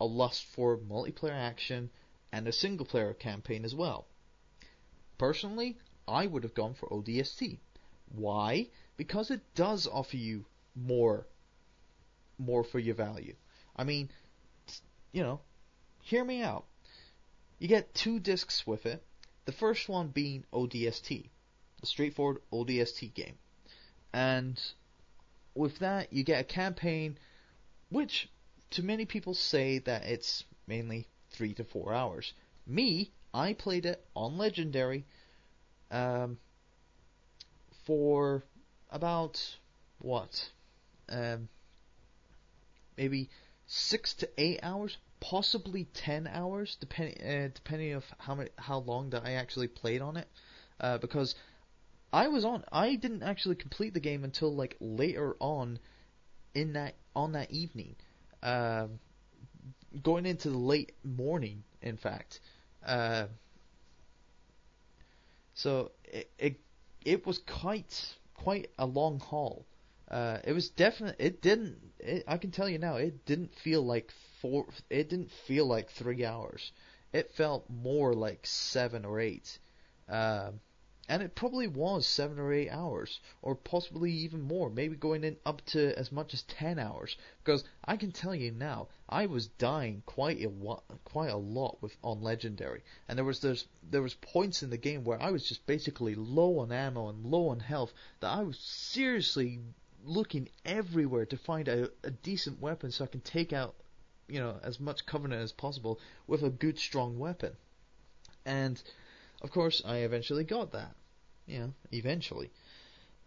[0.00, 1.90] a lust for multiplayer action
[2.32, 4.06] and a single player campaign as well?
[5.18, 5.76] Personally,
[6.08, 7.58] I would have gone for ODST.
[8.08, 8.70] Why?
[8.96, 11.26] Because it does offer you more
[12.38, 13.36] more for your value.
[13.76, 14.10] I mean,
[15.12, 15.42] you know,
[16.00, 16.64] hear me out.
[17.58, 19.04] You get two discs with it.
[19.48, 21.30] The first one being ODST,
[21.80, 23.38] the straightforward ODST game.
[24.12, 24.60] And
[25.54, 27.18] with that, you get a campaign
[27.88, 28.28] which
[28.72, 32.34] to many people say that it's mainly three to four hours.
[32.66, 35.06] Me, I played it on Legendary
[35.90, 36.36] um,
[37.86, 38.44] for
[38.90, 39.56] about
[39.98, 40.50] what?
[41.08, 41.48] Um,
[42.98, 43.30] maybe
[43.66, 49.10] six to eight hours, possibly ten hours, depending uh, depending of how many, how long
[49.10, 50.28] that I actually played on it.
[50.80, 51.34] Uh, because
[52.12, 55.78] I was on, I didn't actually complete the game until like later on
[56.54, 57.96] in that on that evening,
[58.42, 58.98] um,
[60.02, 61.64] going into the late morning.
[61.82, 62.40] In fact,
[62.84, 63.26] uh,
[65.54, 66.60] so it, it
[67.04, 69.66] it was quite quite a long haul.
[70.10, 71.24] Uh, it was definitely.
[71.24, 71.76] It didn't.
[71.98, 72.96] It, I can tell you now.
[72.96, 74.66] It didn't feel like four.
[74.90, 76.72] It didn't feel like three hours.
[77.12, 79.58] It felt more like seven or eight.
[80.08, 80.52] Uh,
[81.10, 85.38] and it probably was seven or eight hours, or possibly even more, maybe going in
[85.46, 87.16] up to as much as ten hours.
[87.42, 90.50] Because I can tell you now, I was dying quite a
[91.04, 94.76] quite a lot with on legendary, and there was there's, there was points in the
[94.76, 98.42] game where I was just basically low on ammo and low on health that I
[98.42, 99.60] was seriously
[100.04, 103.74] looking everywhere to find a, a decent weapon so I can take out
[104.28, 107.56] you know as much covenant as possible with a good strong weapon,
[108.44, 108.82] and
[109.40, 110.94] of course, I eventually got that.
[111.46, 112.50] You know, eventually.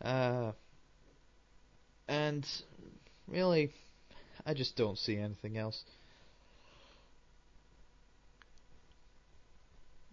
[0.02, 0.52] Uh,
[2.08, 2.48] and
[3.28, 3.72] really,
[4.46, 5.84] I just don't see anything else.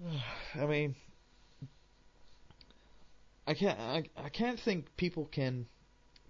[0.55, 0.95] I mean,
[3.47, 3.78] I can't.
[3.78, 5.66] I, I can't think people can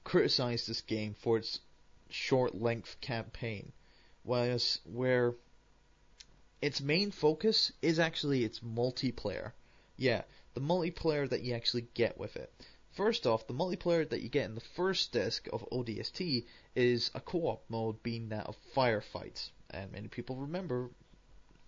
[0.05, 1.61] criticize this game for its
[2.09, 3.73] short length campaign,
[4.29, 5.35] whereas where
[6.61, 9.53] its main focus is actually its multiplayer.
[9.97, 10.23] Yeah,
[10.53, 12.53] the multiplayer that you actually get with it.
[12.93, 16.45] First off, the multiplayer that you get in the first disc of ODST
[16.77, 19.51] is a co-op mode being that of firefights.
[19.71, 20.91] And many people remember,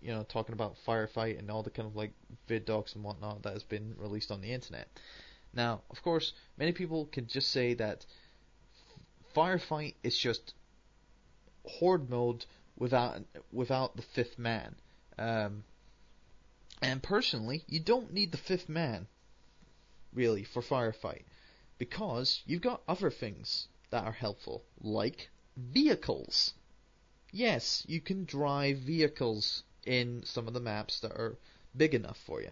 [0.03, 2.13] you know, talking about firefight and all the kind of like
[2.47, 4.89] ViDocs and whatnot that has been released on the internet.
[5.55, 8.05] Now, of course, many people can just say that
[9.35, 10.53] firefight is just
[11.65, 12.47] horde mode
[12.77, 14.77] without without the fifth man.
[15.19, 15.65] Um,
[16.83, 19.07] and personally, you don't need the fifth man,
[20.15, 21.25] really, for firefight,
[21.77, 26.55] because you've got other things that are helpful, like vehicles.
[27.33, 31.39] Yes, you can drive vehicles in some of the maps that are
[31.77, 32.51] big enough for you.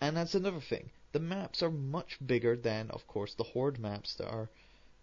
[0.00, 0.90] And that's another thing.
[1.12, 4.50] The maps are much bigger than, of course, the Horde maps that are,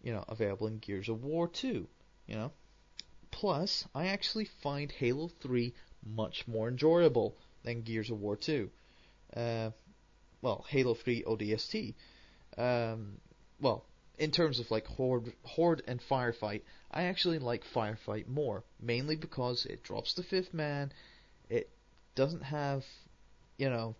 [0.01, 1.87] you know, available in Gears of War 2.
[2.27, 2.51] You know,
[3.31, 5.73] plus I actually find Halo 3
[6.05, 8.69] much more enjoyable than Gears of War 2.
[9.35, 9.71] Uh,
[10.41, 11.93] well, Halo 3 ODST.
[12.57, 13.19] Um,
[13.59, 13.85] well,
[14.17, 16.61] in terms of like horde, horde and firefight,
[16.91, 20.91] I actually like firefight more, mainly because it drops the fifth man.
[21.49, 21.69] It
[22.15, 22.85] doesn't have,
[23.57, 23.95] you know,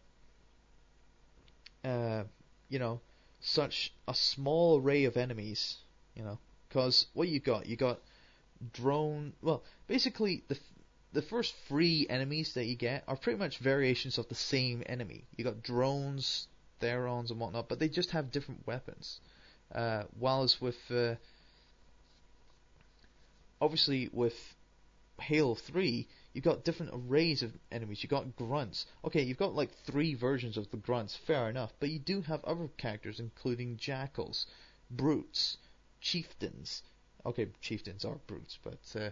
[1.84, 2.23] uh,
[2.67, 2.99] you know,
[3.39, 5.77] such a small array of enemies.
[6.15, 7.99] You know, because what you got, you got
[8.74, 9.34] drone.
[9.41, 10.57] Well, basically the
[11.12, 15.24] the first three enemies that you get are pretty much variations of the same enemy.
[15.36, 16.47] You got drones,
[16.82, 19.20] Therons, and whatnot, but they just have different weapons.
[19.74, 21.16] Uh, whilst with uh,
[23.62, 24.55] obviously with
[25.20, 28.01] Halo 3, you've got different arrays of enemies.
[28.03, 28.86] You've got grunts.
[29.03, 32.43] Okay, you've got like three versions of the grunts, fair enough, but you do have
[32.45, 34.45] other characters, including jackals,
[34.89, 35.57] brutes,
[35.99, 36.84] chieftains.
[37.26, 39.09] Okay, chieftains are brutes, but uh,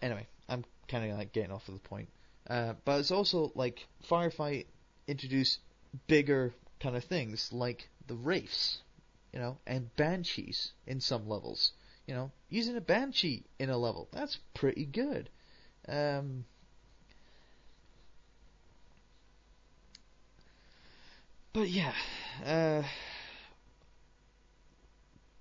[0.00, 2.08] anyway, I'm kind of like getting off of the point.
[2.48, 4.66] Uh, but it's also like firefight
[5.06, 5.60] introduced
[6.06, 8.78] bigger kind of things like the wraiths,
[9.32, 11.72] you know, and banshees in some levels.
[12.06, 15.30] You know, using a banshee in a level that's pretty good.
[15.88, 16.44] Um,
[21.52, 21.94] but yeah,
[22.44, 22.82] uh,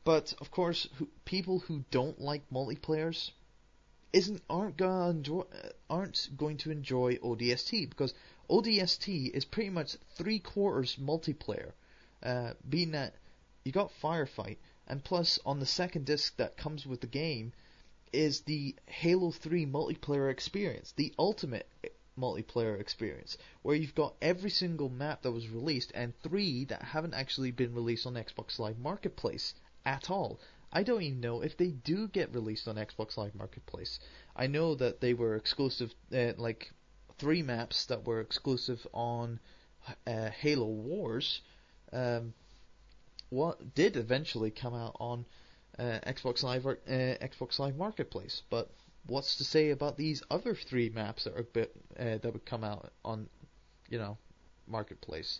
[0.03, 3.31] but of course, who, people who don't like multiplayers
[4.13, 5.43] isn't aren't gonna enjoy,
[5.89, 8.13] aren't going to enjoy ODST because
[8.49, 11.73] ODST is pretty much three quarters multiplayer,
[12.23, 13.13] uh, being that
[13.63, 17.53] you got firefight and plus on the second disc that comes with the game
[18.11, 21.67] is the Halo 3 multiplayer experience, the ultimate
[22.19, 27.13] multiplayer experience, where you've got every single map that was released and three that haven't
[27.13, 29.53] actually been released on Xbox Live Marketplace
[29.85, 30.39] at all.
[30.73, 33.99] I don't even know if they do get released on Xbox Live Marketplace.
[34.35, 36.71] I know that they were exclusive, uh, like
[37.17, 39.39] three maps that were exclusive on
[40.07, 41.41] uh, Halo Wars.
[41.91, 42.33] Um,
[43.29, 45.25] what did eventually come out on
[45.77, 48.69] uh, Xbox Live uh, Xbox Live Marketplace, but
[49.07, 52.63] what's to say about these other three maps that are bit, uh, that would come
[52.63, 53.27] out on,
[53.89, 54.17] you know,
[54.67, 55.39] Marketplace?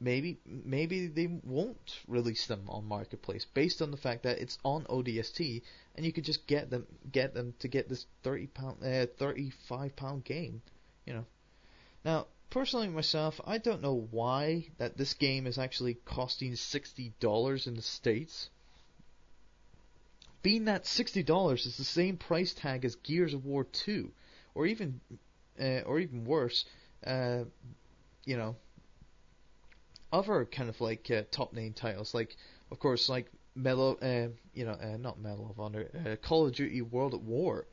[0.00, 4.84] Maybe maybe they won't release them on Marketplace based on the fact that it's on
[4.84, 5.62] ODST
[5.94, 9.50] and you could just get them get them to get this thirty pound uh, thirty
[9.68, 10.62] five pound game,
[11.04, 11.26] you know.
[12.04, 17.66] Now personally myself, I don't know why that this game is actually costing sixty dollars
[17.66, 18.48] in the states
[20.42, 24.10] being that sixty dollars is the same price tag as Gears of War Two,
[24.54, 25.00] or even,
[25.60, 26.64] uh, or even worse,
[27.06, 27.44] uh,
[28.24, 28.56] you know,
[30.12, 32.36] other kind of like uh, top name titles, like
[32.70, 36.54] of course like Medal, uh, you know, uh, not Medal of Honor, uh, Call of
[36.54, 37.66] Duty World at War.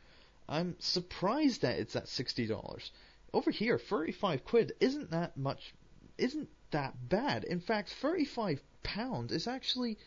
[0.49, 2.91] I'm surprised that it's at sixty dollars.
[3.33, 5.73] Over here, thirty-five quid isn't that much,
[6.17, 7.43] isn't that bad.
[7.43, 9.97] In fact, thirty-five pound is actually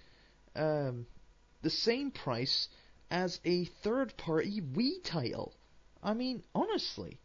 [0.57, 1.07] um,
[1.63, 2.69] the same price
[3.11, 5.55] as a third party Wii title.
[6.03, 7.19] I mean, honestly,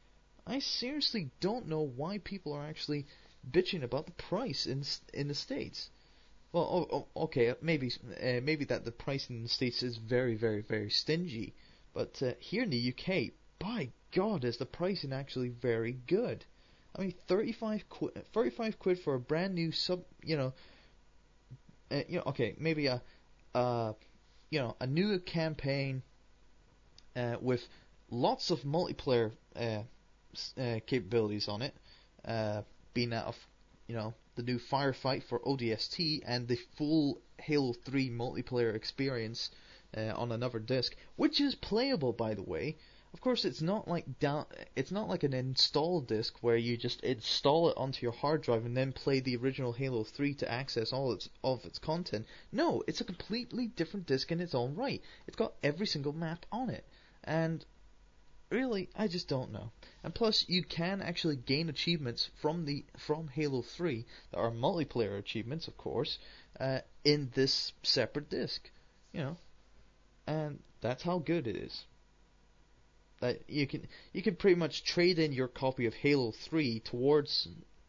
[0.46, 3.06] I seriously don't know why people are actually
[3.50, 4.84] bitching about the price in
[5.14, 5.90] in the states.
[6.52, 7.92] Well, oh, oh, okay, maybe
[8.22, 11.54] uh, maybe that the price in the states is very, very, very stingy,
[11.94, 16.46] but uh, here in the UK, by God, is the pricing actually very good?
[16.96, 20.54] I mean, 35 quid, 35 quid for a brand new sub, you know,
[21.92, 23.02] uh, you know, okay, maybe a,
[23.54, 23.94] uh,
[24.50, 26.04] you know, a new campaign
[27.16, 27.68] uh, with
[28.10, 29.82] lots of multiplayer uh,
[30.58, 31.76] uh, capabilities on it,
[32.96, 33.48] being out of,
[33.86, 39.52] you know, the new Firefight for ODST and the full Halo 3 multiplayer experience
[39.96, 42.78] uh, on another disc, which is playable, by the way.
[43.14, 44.46] Of course, it's not like down.
[44.76, 48.66] It's not like an install disc where you just install it onto your hard drive
[48.66, 52.26] and then play the original Halo 3 to access all its of its content.
[52.52, 55.02] No, it's a completely different disc in its own right.
[55.28, 56.86] It's got every single map on it,
[57.24, 57.66] and
[58.56, 59.72] really, I just don't know.
[60.04, 65.18] And plus, you can actually gain achievements from the from Halo 3 that are multiplayer
[65.20, 66.18] achievements, of course,
[66.60, 68.72] uh, in this separate disc.
[69.12, 69.38] You know,
[70.28, 71.86] and that's how good it is.
[73.20, 77.48] that you can you can pretty much trade in your copy of Halo 3 towards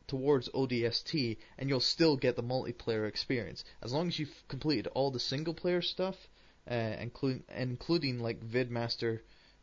[0.09, 5.11] towards ODST, and you'll still get the multiplayer experience as long as you've completed all
[5.11, 6.29] the single player stuff,
[6.71, 9.21] uh, including including like VidMaster,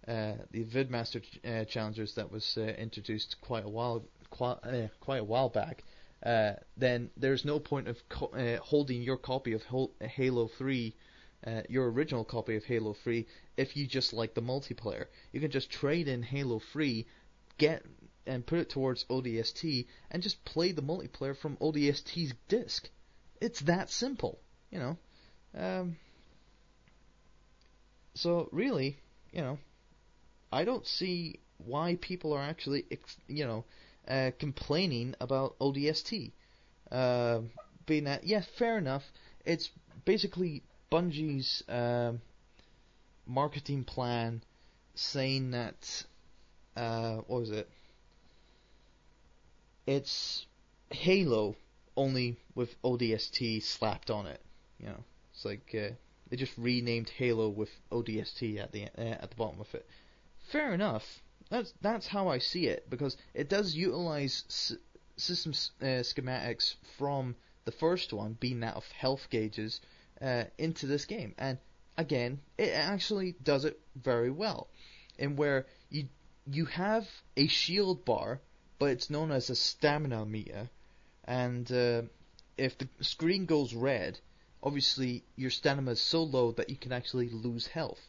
[0.07, 5.21] uh, the VidMaster uh, challengers that was uh, introduced quite a while quite, uh, quite
[5.21, 5.83] a while back.
[6.25, 9.63] Uh, then there's no point of co- holding your copy of
[9.99, 10.95] Halo 3
[11.45, 13.25] uh, your original copy of Halo 3
[13.57, 15.05] if you just like the multiplayer.
[15.31, 17.05] You can just trade in Halo 3,
[17.57, 17.85] get
[18.25, 22.89] and put it towards ODST, and just play the multiplayer from ODST's disc.
[23.41, 24.39] It's that simple,
[24.71, 24.97] you know.
[25.55, 25.97] Um,
[28.15, 28.97] so really,
[29.33, 29.59] you know,
[30.53, 32.85] I don't see why people are actually,
[33.27, 33.65] you know,
[34.07, 36.31] uh, complaining about ODST.
[36.91, 37.39] Uh,
[37.87, 39.03] being that, yeah, fair enough.
[39.45, 39.71] It's
[40.05, 42.21] basically Bungie's um
[43.25, 44.43] marketing plan
[44.93, 46.05] saying that
[46.75, 47.67] uh, what was it?
[49.87, 50.45] It's
[50.91, 51.55] Halo
[51.97, 54.41] only with ODST slapped on it.
[54.79, 55.93] You know, it's like uh,
[56.29, 59.85] they just renamed Halo with ODST at the uh, at the bottom of it.
[60.53, 61.23] Fair enough.
[61.49, 64.77] That's that's how I see it because it does utilize s-
[65.17, 65.51] system
[65.81, 67.35] uh, schematics from
[67.65, 69.81] the first one, being that of health gauges,
[70.21, 71.33] uh, into this game.
[71.39, 71.57] And
[71.97, 74.69] again, it actually does it very well,
[75.17, 76.07] in where you
[76.45, 78.39] you have a shield bar,
[78.77, 80.69] but it's known as a stamina meter,
[81.23, 82.03] and uh,
[82.59, 84.19] if the screen goes red,
[84.61, 88.07] obviously your stamina is so low that you can actually lose health.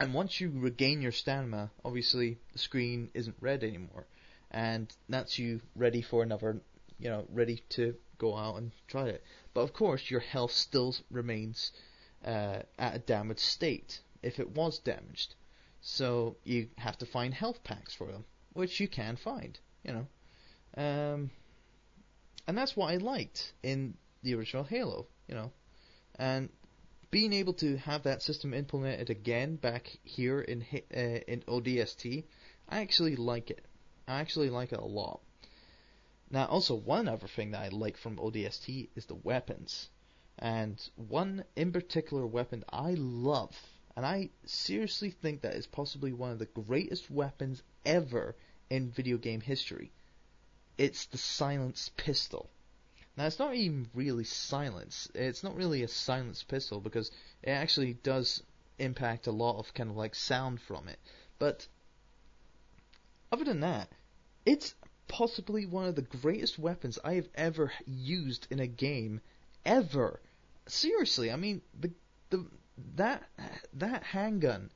[0.00, 4.06] And once you regain your stamina, obviously the screen isn't red anymore,
[4.50, 6.62] and that's you ready for another,
[6.98, 9.22] you know, ready to go out and try it.
[9.52, 11.72] But of course, your health still remains
[12.24, 15.34] uh, at a damaged state if it was damaged.
[15.82, 18.24] So you have to find health packs for them,
[18.54, 20.06] which you can find, you know.
[20.78, 21.30] Um,
[22.46, 25.52] and that's what I liked in the original Halo, you know.
[26.18, 26.48] And
[27.10, 32.24] being able to have that system implemented again back here in uh, in ODST,
[32.68, 33.64] I actually like it.
[34.06, 35.20] I actually like it a lot.
[36.30, 39.88] Now, also one other thing that I like from ODST is the weapons.
[40.38, 43.56] And one in particular weapon I love,
[43.96, 48.36] and I seriously think that is possibly one of the greatest weapons ever
[48.70, 49.92] in video game history.
[50.78, 52.48] It's the silence pistol.
[53.20, 55.06] Now it's not even really silence.
[55.14, 57.10] It's not really a silence pistol because
[57.42, 58.42] it actually does
[58.78, 60.98] impact a lot of kind of like sound from it.
[61.38, 61.68] But
[63.30, 63.92] other than that,
[64.46, 64.74] it's
[65.06, 69.20] possibly one of the greatest weapons I have ever used in a game
[69.66, 70.22] ever.
[70.66, 71.92] Seriously, I mean the
[72.30, 72.46] the
[72.96, 73.28] that
[73.74, 74.70] that handgun,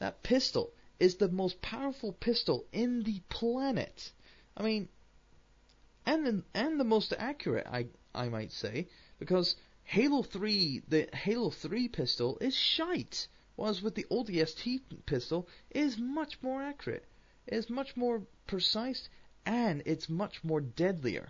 [0.00, 4.10] that pistol is the most powerful pistol in the planet.
[4.56, 4.88] I mean,
[6.08, 11.50] and the, and the most accurate, I I might say, because Halo 3, the Halo
[11.50, 17.04] 3 pistol is shite, whereas with the ODST pistol is much more accurate,
[17.46, 19.10] is much more precise,
[19.44, 21.28] and it's much more deadlier.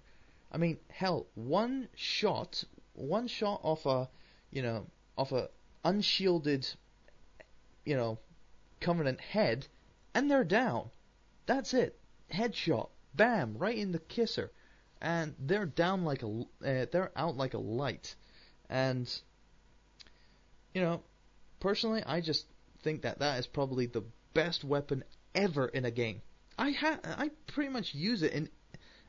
[0.52, 2.62] I mean, hell, one shot,
[2.94, 4.08] one shot off a,
[4.52, 4.86] you know,
[5.16, 5.50] off a
[5.84, 6.68] unshielded,
[7.84, 8.18] you know,
[8.80, 9.66] Covenant head,
[10.14, 10.90] and they're down.
[11.46, 11.98] That's it.
[12.32, 12.90] Headshot.
[13.12, 14.52] Bam, right in the kisser.
[15.00, 18.14] And they're down like a, uh, they're out like a light.
[18.68, 19.08] And,
[20.74, 21.02] you know,
[21.60, 22.46] personally, I just
[22.82, 24.04] think that that is probably the
[24.34, 25.04] best weapon
[25.34, 26.22] ever in a game.
[26.58, 28.50] I ha- I pretty much use it in,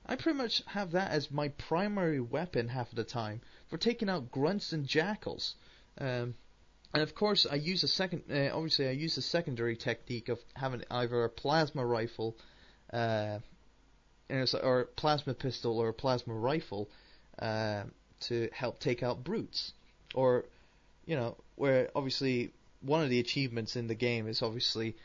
[0.06, 4.10] I pretty much have that as my primary weapon half of the time for taking
[4.10, 5.56] out grunts and jackals.
[5.98, 6.36] Um,
[6.94, 8.24] and of course, I use a second.
[8.32, 12.38] Uh, obviously, I use a secondary technique of having either a plasma rifle,
[12.92, 13.40] uh,
[14.30, 16.90] and it's- or a plasma pistol or a plasma rifle,
[17.40, 17.84] uh,
[18.22, 19.74] to help take out brutes.
[20.14, 20.46] Or,
[21.06, 22.52] you know, where obviously
[22.82, 24.96] one of the achievements in the game is obviously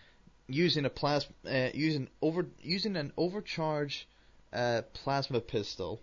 [0.46, 4.04] using a plasma, uh, using over, using an overcharged
[4.52, 6.00] uh, plasma pistol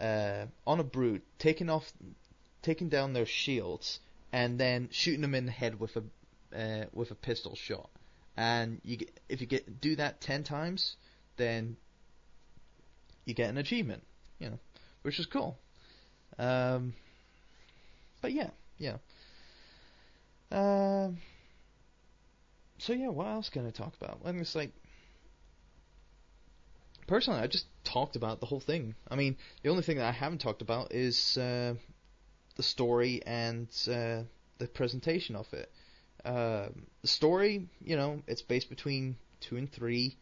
[0.00, 1.92] uh, on a brute, taking off,
[2.62, 4.00] taking down their shields
[4.32, 6.02] and then shooting them in the head with a
[6.56, 7.90] uh, with a pistol shot.
[8.36, 10.96] And you get, if you get do that ten times,
[11.36, 11.76] then
[13.24, 14.02] you get an achievement,
[14.38, 14.58] you know,
[15.02, 15.58] which is cool.
[16.38, 16.94] Um,
[18.20, 18.96] but yeah, yeah.
[20.50, 21.18] Um,
[22.78, 24.20] so yeah, what else can I talk about?
[24.24, 24.70] I mean, it's like
[27.06, 28.94] personally, I just talked about the whole thing.
[29.08, 31.74] I mean, the only thing that I haven't talked about is uh,
[32.56, 34.22] the story and uh,
[34.58, 35.70] the presentation of it.
[36.24, 36.68] Uh,
[37.02, 40.16] the story, you know, it's based between two and three.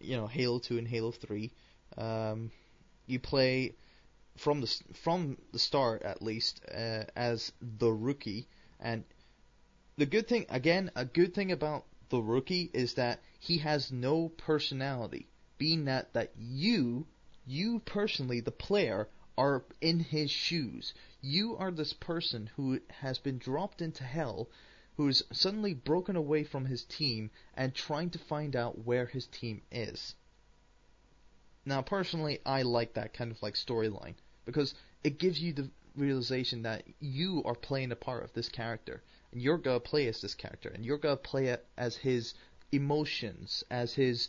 [0.00, 1.52] You know, Halo two and Halo three.
[1.96, 2.50] Um,
[3.06, 3.74] you play
[4.36, 8.48] from the from the start at least uh, as the rookie,
[8.80, 9.04] and
[9.96, 14.28] the good thing again, a good thing about the rookie is that he has no
[14.28, 15.28] personality,
[15.58, 17.06] being that that you
[17.46, 20.94] you personally the player are in his shoes.
[21.20, 24.48] You are this person who has been dropped into hell,
[24.96, 29.62] who's suddenly broken away from his team and trying to find out where his team
[29.70, 30.14] is.
[31.64, 34.14] Now, personally, I like that kind of like storyline
[34.44, 34.74] because
[35.04, 39.40] it gives you the realization that you are playing a part of this character and
[39.40, 42.34] you're gonna play as this character and you're gonna play it as his
[42.72, 44.28] emotions, as his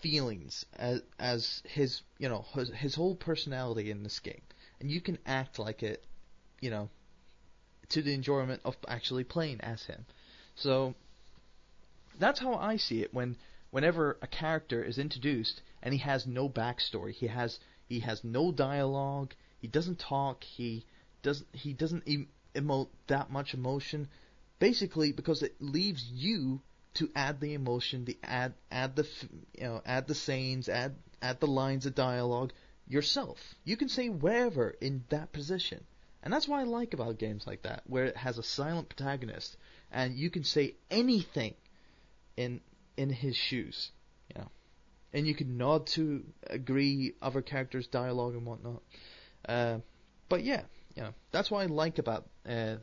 [0.00, 4.42] feelings, as as his you know his, his whole personality in this game,
[4.80, 6.04] and you can act like it,
[6.60, 6.90] you know,
[7.88, 10.04] to the enjoyment of actually playing as him.
[10.54, 10.94] So
[12.18, 13.36] that's how I see it when
[13.70, 18.52] whenever a character is introduced and he has no backstory, he has he has no
[18.52, 20.84] dialogue, he doesn't talk, he
[21.22, 24.08] doesn't he doesn't em- emote that much emotion,
[24.58, 26.60] basically because it leaves you
[26.94, 29.08] to add the emotion, the add add the
[29.58, 32.52] you know add the sayings, add add the lines of dialogue
[32.86, 33.54] yourself.
[33.64, 35.84] You can say wherever in that position.
[36.22, 39.56] And that's what I like about games like that, where it has a silent protagonist
[39.90, 41.54] and you can say anything
[42.36, 42.60] in
[42.96, 43.90] in his shoes,
[44.28, 44.50] you know.
[45.12, 48.82] And you can nod to agree other characters' dialogue and whatnot.
[49.46, 49.78] Uh,
[50.28, 50.62] but yeah,
[50.96, 52.76] you know, that's what I like about uh,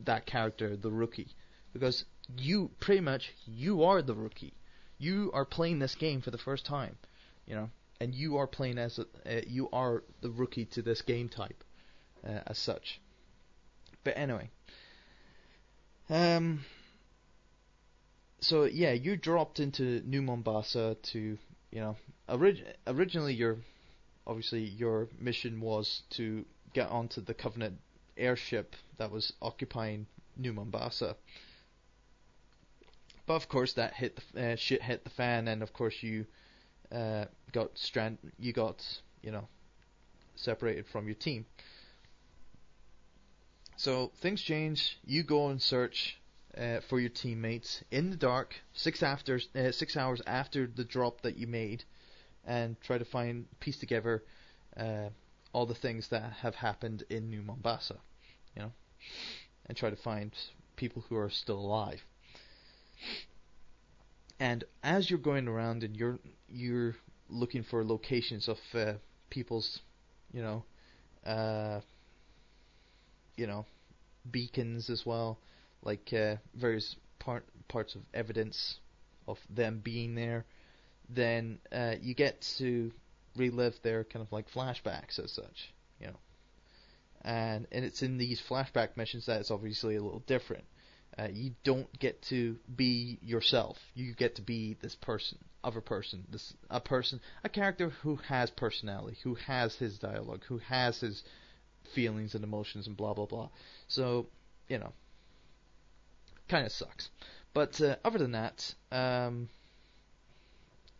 [0.00, 1.28] that character, the rookie,
[1.72, 2.04] because
[2.36, 4.54] you pretty much you are the rookie.
[4.98, 6.96] You are playing this game for the first time,
[7.46, 7.70] you know,
[8.00, 11.62] and you are playing as a, uh, you are the rookie to this game type,
[12.26, 13.00] uh, as such.
[14.04, 14.50] But anyway,
[16.08, 16.64] um,
[18.40, 21.38] so yeah, you dropped into New Mombasa to,
[21.70, 21.96] you know,
[22.28, 23.58] orig- originally your,
[24.26, 27.78] obviously your mission was to get onto the Covenant
[28.16, 30.06] airship that was occupying
[30.36, 31.16] New Mombasa.
[33.26, 36.26] But of course, that hit the uh, shit hit the fan, and of course you
[36.92, 38.84] uh, got strand, you got
[39.20, 39.48] you know
[40.36, 41.44] separated from your team.
[43.76, 44.98] So things change.
[45.04, 46.18] You go and search
[46.60, 51.20] uh, for your teammates in the dark, six after uh, six hours after the drop
[51.22, 51.84] that you made,
[52.44, 54.22] and try to find piece together
[54.76, 55.08] uh,
[55.52, 57.96] all the things that have happened in New Mombasa,
[58.54, 58.72] you know,
[59.66, 60.32] and try to find
[60.76, 62.02] people who are still alive.
[64.38, 66.18] And as you're going around and you're
[66.48, 66.94] you're
[67.28, 68.92] looking for locations of uh,
[69.30, 69.80] people's,
[70.32, 70.64] you know,
[71.24, 71.80] uh,
[73.36, 73.66] you know,
[74.30, 75.38] beacons as well,
[75.82, 78.78] like uh, various part parts of evidence
[79.26, 80.44] of them being there,
[81.08, 82.92] then uh, you get to
[83.36, 86.18] relive their kind of like flashbacks as such, you know.
[87.22, 90.64] And and it's in these flashback missions that it's obviously a little different.
[91.18, 93.78] Uh, you don't get to be yourself.
[93.94, 98.50] You get to be this person, other person, this a person, a character who has
[98.50, 101.22] personality, who has his dialogue, who has his
[101.94, 103.48] feelings and emotions and blah blah blah.
[103.88, 104.26] So,
[104.68, 104.92] you know,
[106.48, 107.10] kind of sucks.
[107.52, 109.48] But uh, other than that, um,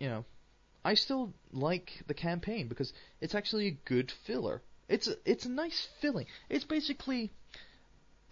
[0.00, 0.24] you know,
[0.84, 4.62] I still like the campaign because it's actually a good filler.
[4.88, 6.26] It's a, it's a nice filling.
[6.48, 7.32] It's basically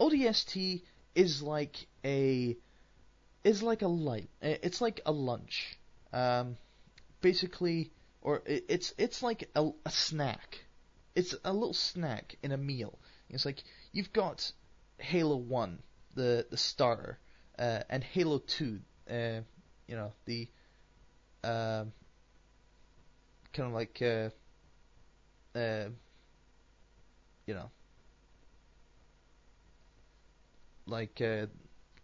[0.00, 0.82] ODST
[1.14, 2.56] is like a
[3.42, 4.30] is like a light.
[4.40, 5.78] It's like a lunch.
[6.12, 6.56] Um,
[7.20, 7.90] basically,
[8.22, 10.64] or it, it's it's like a, a snack.
[11.14, 12.98] It's a little snack in a meal.
[13.30, 13.62] It's like
[13.92, 14.52] you've got
[14.98, 15.82] Halo One,
[16.14, 17.18] the the starter,
[17.58, 18.80] uh, and Halo Two,
[19.10, 19.40] uh,
[19.86, 20.48] you know the
[21.42, 21.92] um
[23.52, 24.30] kind of like uh,
[25.58, 25.88] uh,
[27.46, 27.70] you know
[30.86, 31.46] like uh,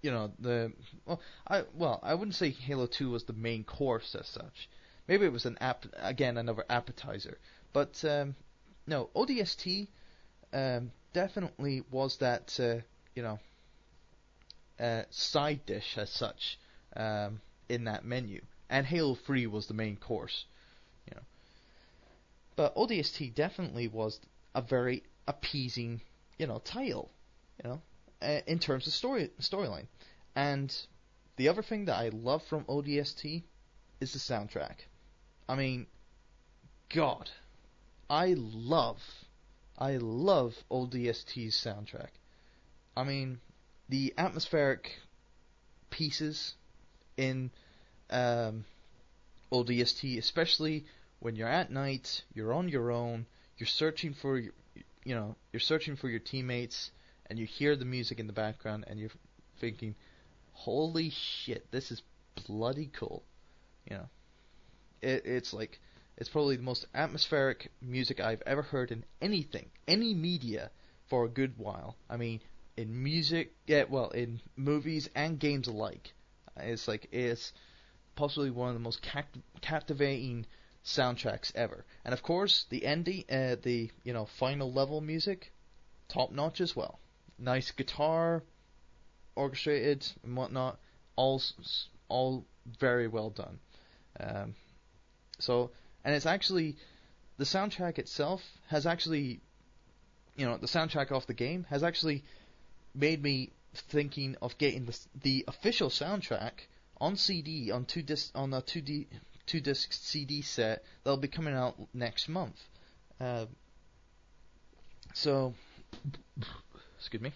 [0.03, 0.73] you know the
[1.05, 4.69] well I well I wouldn't say Halo 2 was the main course as such.
[5.09, 7.39] Maybe it was an app again another appetizer,
[7.73, 8.35] but um,
[8.87, 9.89] no ODST
[10.53, 12.83] um, definitely was that uh,
[13.15, 13.39] you know
[15.11, 16.59] side dish as such
[16.97, 20.45] um, in that menu, and Halo 3 was the main course,
[21.07, 21.23] you know.
[22.57, 24.21] But ODST definitely was
[24.55, 26.01] a very appeasing,
[26.39, 27.11] you know, title,
[27.63, 27.83] you know,
[28.23, 29.87] uh, in terms of story storyline.
[30.35, 30.75] And
[31.37, 33.43] the other thing that I love from ODST
[34.01, 34.77] is the soundtrack.
[35.49, 35.87] I mean,
[36.95, 37.31] God,
[38.09, 39.03] I love,
[39.79, 42.11] I love ODST's soundtrack.
[42.97, 43.41] I mean,
[43.91, 44.93] the atmospheric
[45.91, 46.55] pieces
[47.17, 47.51] in
[48.09, 48.65] um,
[49.53, 50.87] ODST, especially
[51.19, 53.27] when you're at night, you're on your own,
[53.59, 56.91] you're searching for you know, you're searching for your teammates,
[57.27, 59.11] and you hear the music in the background, and you're
[59.59, 59.95] thinking,
[60.53, 62.03] "Holy shit, this is
[62.47, 63.25] bloody cool,"
[63.89, 64.09] you know.
[65.03, 65.81] It, it's like
[66.17, 70.71] it's probably the most atmospheric music I've ever heard in anything, any media,
[71.09, 71.97] for a good while.
[72.09, 72.41] I mean,
[72.81, 76.15] in music, yeah, well, in movies and games alike.
[76.57, 77.53] It's like it's
[78.17, 80.47] possibly one of the most cap- captivating
[80.85, 81.85] soundtracks ever.
[82.05, 85.53] And of course, the ending, uh, the you know final level music,
[86.09, 86.99] top notch as well.
[87.39, 88.43] Nice guitar,
[89.37, 90.79] orchestrated and whatnot,
[91.17, 91.43] all
[92.09, 92.47] all
[92.79, 93.59] very well done.
[94.19, 94.55] Um,
[95.39, 95.71] so,
[96.03, 96.77] and it's actually
[97.37, 99.41] the soundtrack itself has actually,
[100.37, 102.25] you know, the soundtrack off the game has actually
[102.95, 106.53] made me thinking of getting the the official soundtrack
[107.01, 109.07] on CD on two disc on a two D
[109.47, 112.57] two disc CD set that'll be coming out next month.
[113.21, 113.47] Uh,
[115.13, 115.55] so,
[116.99, 117.33] excuse me.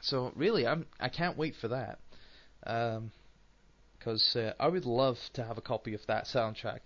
[0.00, 1.98] So really, I'm I can't wait for that.
[2.66, 3.10] Um,
[4.04, 6.80] because uh, I would love to have a copy of that soundtrack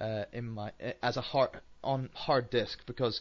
[0.00, 0.72] uh, in my
[1.02, 1.50] as a hard
[1.84, 3.20] on hard disk because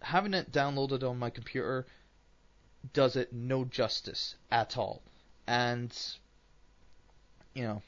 [0.00, 1.86] having it downloaded on my computer
[2.92, 5.02] does it no justice at all,
[5.46, 5.96] and
[7.54, 7.82] you know,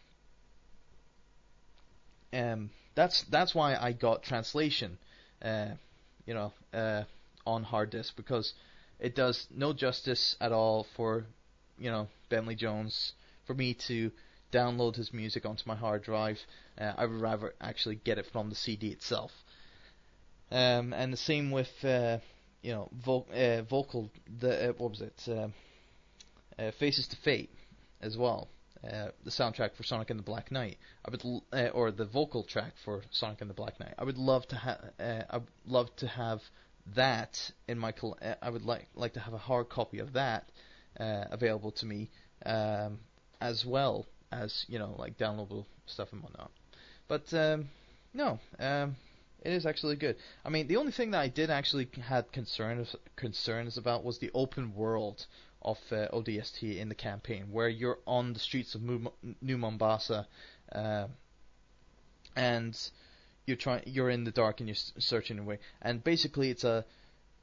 [2.33, 4.99] um, that's that's why I got translation,
[5.43, 5.69] uh,
[6.27, 7.05] you know, uh,
[7.47, 8.55] on hard disk because
[8.99, 11.27] it does no justice at all for,
[11.79, 13.13] you know, Bentley Jones
[13.47, 14.11] for me to
[14.53, 16.41] download his music onto my hard drive.
[16.79, 19.33] Uh, I would rather actually get it from the CD itself.
[20.51, 22.19] Um, and the same with uh,
[22.63, 24.11] you know vo- uh, vocal.
[24.41, 25.21] The uh, what was it?
[25.29, 25.49] Uh,
[26.61, 27.51] uh, Face to Faith
[28.01, 28.49] as well.
[28.85, 30.79] Uh, the soundtrack for Sonic and the Black Knight.
[31.05, 33.95] I would l- uh, or the vocal track for Sonic and the Black Knight.
[33.99, 34.79] I would love to have.
[35.01, 36.41] I would love to have
[36.95, 37.93] that in my.
[37.93, 40.49] Col- I would like like to have a hard copy of that
[40.97, 42.11] available to me
[42.47, 42.99] um,
[43.41, 46.51] as well as you know like downloadable stuff and whatnot.
[47.09, 47.69] But um,
[48.15, 48.97] no, um,
[49.43, 50.17] it is actually good.
[50.45, 54.31] I mean, the only thing that I did actually had concerns concerns about was the
[54.35, 55.27] open world
[55.63, 58.83] of uh, ODST in the campaign, where you're on the streets of
[59.41, 60.27] New Mombasa,
[60.73, 61.07] uh,
[62.37, 62.91] and
[63.47, 66.85] you're trying you're in the dark and you're searching away, and basically it's a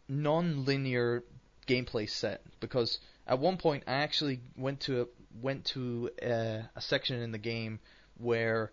[0.07, 1.23] non-linear
[1.67, 5.05] gameplay set because at one point I actually went to a,
[5.41, 7.79] went to uh, a section in the game
[8.17, 8.71] where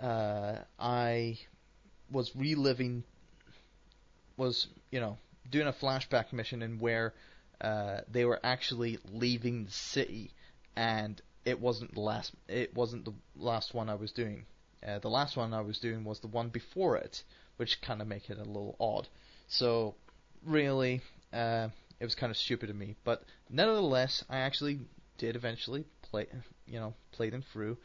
[0.00, 1.38] uh, I
[2.10, 3.04] was reliving
[4.36, 5.18] was you know
[5.50, 7.14] doing a flashback mission and where
[7.60, 10.30] uh, they were actually leaving the city
[10.76, 14.44] and it wasn't the last it wasn't the last one I was doing.
[14.86, 17.22] Uh, the last one I was doing was the one before it
[17.56, 19.08] which kind of make it a little odd.
[19.48, 19.96] So
[20.44, 21.00] really
[21.32, 21.68] uh,
[21.98, 22.94] it was kind of stupid of me.
[23.04, 24.80] But nevertheless I actually
[25.16, 26.26] did eventually play
[26.66, 27.76] you know play them through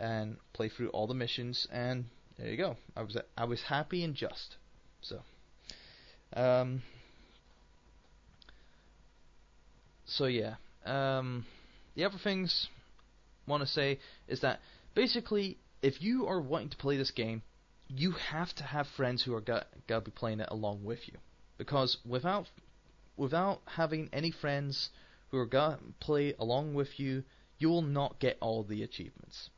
[0.00, 2.06] and play through all the missions and
[2.38, 2.76] there you go.
[2.96, 4.56] I was I was happy and just.
[5.00, 5.20] So
[6.34, 6.82] um
[10.04, 11.46] so yeah um
[11.94, 12.68] the other things
[13.46, 14.60] want to say is that
[14.94, 17.42] basically if you are wanting to play this game
[17.88, 21.14] you have to have friends who are gonna be playing it along with you.
[21.56, 22.46] Because without
[23.16, 24.90] without having any friends
[25.30, 27.24] who are to play along with you
[27.58, 29.50] you will not get all the achievements.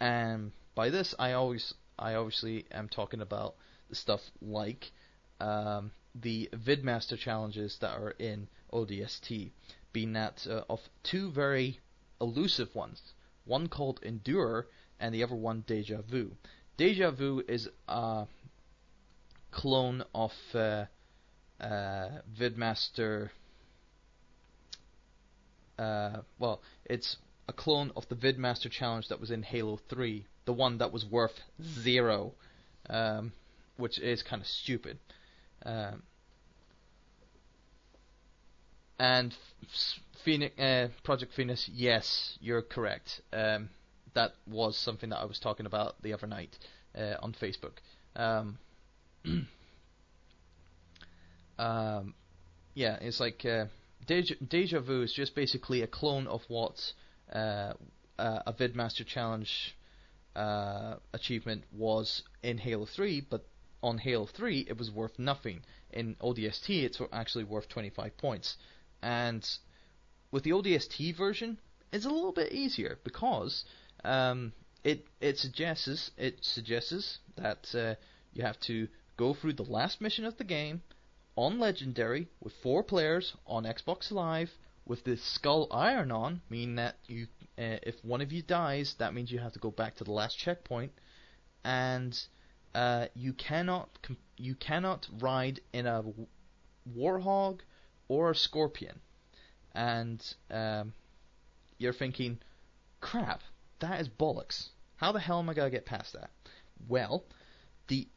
[0.00, 3.54] And by this I always I obviously am talking about
[3.90, 4.90] the stuff like
[5.38, 9.50] um, the VidMaster challenges that are in ODST,
[9.92, 11.78] being that uh, of two very
[12.20, 13.00] elusive ones,
[13.44, 14.66] one called Endure
[14.98, 16.32] and the other one Deja Vu.
[16.76, 18.26] Deja Vu is a
[19.50, 20.84] clone of uh,
[21.60, 22.08] uh,
[22.38, 23.30] VidMaster.
[25.78, 27.16] Uh, well, it's
[27.50, 31.04] a clone of the VidMaster challenge that was in Halo 3, the one that was
[31.04, 31.40] worth
[31.82, 32.32] zero,
[32.88, 33.32] um,
[33.76, 34.98] which is kind of stupid.
[35.66, 36.04] Um,
[39.00, 39.34] and
[40.24, 43.20] Phoenix, uh, Project Phoenix, yes, you're correct.
[43.32, 43.70] Um,
[44.14, 46.56] that was something that I was talking about the other night
[46.96, 47.78] uh, on Facebook.
[48.14, 48.58] Um,
[51.58, 52.14] um,
[52.74, 53.64] yeah, it's like uh,
[54.06, 56.76] Deja, Deja Vu is just basically a clone of what
[57.32, 57.74] uh,
[58.18, 59.76] uh, a VidMaster Challenge
[60.36, 63.46] uh, achievement was in Halo 3, but
[63.82, 65.62] on Halo 3 it was worth nothing.
[65.92, 68.56] In ODST it's actually worth 25 points.
[69.02, 69.48] And
[70.30, 71.58] with the ODST version,
[71.92, 73.64] it's a little bit easier because
[74.04, 74.52] um,
[74.84, 77.94] it it suggests it suggests that uh,
[78.32, 80.82] you have to go through the last mission of the game
[81.36, 84.50] on legendary with four players on Xbox Live
[84.90, 89.14] with the skull iron on, meaning that you uh, if one of you dies, that
[89.14, 90.90] means you have to go back to the last checkpoint,
[91.64, 92.20] and
[92.74, 96.02] uh, you cannot com- you cannot ride in a
[96.98, 97.60] Warthog
[98.08, 98.98] or a scorpion,
[99.76, 100.92] and um,
[101.78, 102.40] you're thinking,
[103.00, 103.42] crap,
[103.78, 104.70] that is bollocks.
[104.96, 106.30] How the hell am I gonna get past that?
[106.88, 107.22] Well,
[107.86, 108.08] the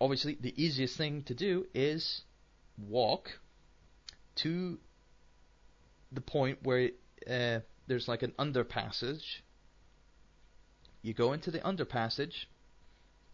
[0.00, 2.22] obviously the easiest thing to do is
[2.78, 3.40] walk
[4.36, 4.78] to
[6.12, 6.90] the point where
[7.28, 9.40] uh, there's like an underpassage.
[11.02, 12.46] You go into the underpassage,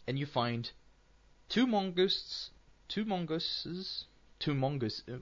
[0.06, 0.70] and you find
[1.48, 2.50] two mongooses,
[2.88, 4.04] two mongooses,
[4.38, 5.18] two mongoose, uh,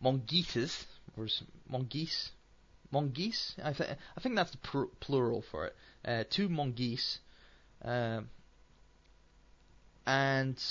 [0.00, 0.86] mongooses,
[1.16, 1.28] or
[1.68, 2.32] mongoose,
[2.90, 3.54] mongoose.
[3.62, 5.76] I, th- I think that's the pr- plural for it.
[6.04, 7.18] Uh, two mongoose,
[7.82, 8.28] um,
[10.06, 10.62] and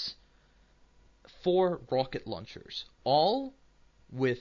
[1.43, 3.53] four rocket launchers, all
[4.11, 4.39] with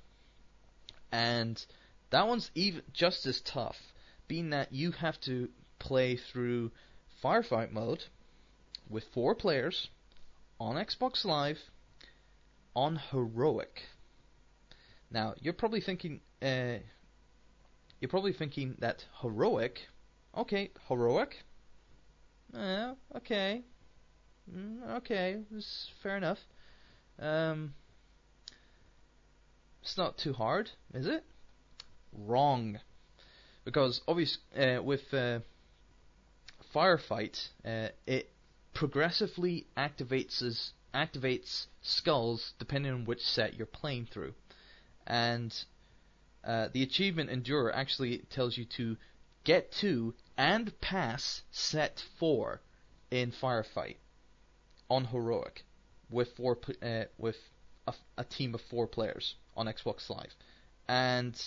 [1.12, 1.66] and
[2.12, 3.78] that one's even just as tough,
[4.28, 5.50] being that you have to
[5.80, 6.72] play through
[7.24, 8.04] firefight mode
[8.88, 9.90] with four players
[10.60, 11.58] on Xbox Live
[12.76, 13.82] on heroic.
[15.10, 16.78] Now you're probably thinking, uh,
[18.00, 19.80] you're probably thinking that heroic,
[20.36, 21.44] okay, heroic,
[22.54, 23.64] uh, okay,
[24.54, 26.40] mm, okay, it's fair enough.
[27.20, 27.74] Um,
[29.82, 31.24] it's not too hard, is it?
[32.14, 32.80] Wrong,
[33.64, 35.40] because obviously uh, with uh,
[36.74, 38.32] firefight, uh, it
[38.74, 44.34] progressively activates activates skulls depending on which set you're playing through,
[45.08, 45.66] and
[46.46, 48.98] uh, the achievement Endurer actually tells you to
[49.44, 52.62] get to and pass set four
[53.10, 53.96] in firefight
[54.90, 55.64] on heroic
[56.10, 57.38] with four uh, with
[57.88, 60.34] a, a team of four players on Xbox Live,
[60.88, 61.42] and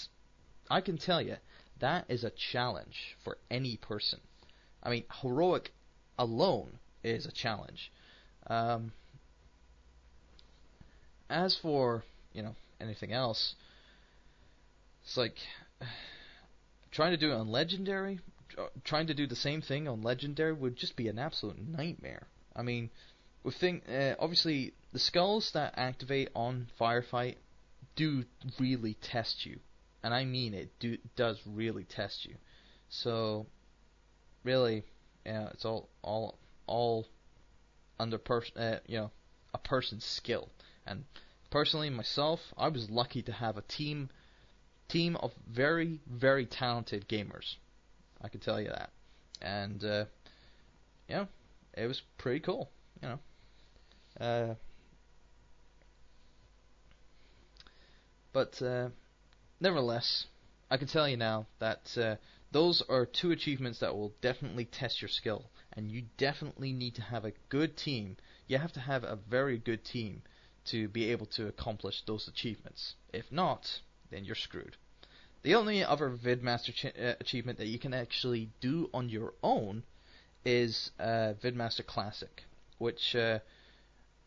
[0.71, 1.37] I can tell you
[1.79, 4.21] that is a challenge for any person.
[4.83, 5.73] I mean, heroic
[6.19, 7.93] alone is a challenge.
[8.49, 8.93] Um,
[11.31, 12.03] as for
[12.33, 13.55] you know anything else,
[15.09, 15.39] it's like
[16.91, 18.21] trying to do it on legendary.
[18.59, 22.27] uh, Trying to do the same thing on legendary would just be an absolute nightmare.
[22.55, 22.91] I mean,
[23.43, 27.37] with thing uh, obviously the skulls that activate on firefight
[27.97, 28.25] do
[28.61, 29.61] really test you,
[30.03, 32.35] and I mean it do does really test you.
[32.91, 33.47] So
[34.45, 34.85] really,
[35.25, 37.07] yeah, it's all all all
[37.99, 39.11] under pers- uh, you know
[39.55, 40.51] a person's skill.
[40.87, 41.05] And
[41.49, 44.11] personally, myself, I was lucky to have a team
[44.89, 47.57] team of very very talented gamers.
[48.21, 48.91] I can tell you that,
[49.41, 50.05] and uh,
[51.09, 51.27] yeah,
[51.75, 52.71] it was pretty cool.
[53.03, 53.19] You know.
[54.21, 54.55] Uh,
[58.33, 58.89] but uh,
[59.61, 60.27] nevertheless,
[60.71, 62.17] I can tell you now that uh,
[62.51, 67.03] those are two achievements that will definitely test your skill, and you definitely need to
[67.03, 68.17] have a good team.
[68.47, 70.23] You have to have a very good team
[70.67, 72.95] to be able to accomplish those achievements.
[73.13, 74.77] If not, then you're screwed.
[75.43, 79.85] The only other VidMaster uh, achievement that you can actually do on your own
[80.45, 82.45] is uh, VidMaster Classic,
[82.79, 83.39] which uh,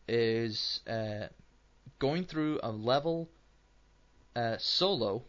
[0.08, 1.26] is uh,
[1.98, 3.28] going through a level
[4.34, 5.22] uh, solo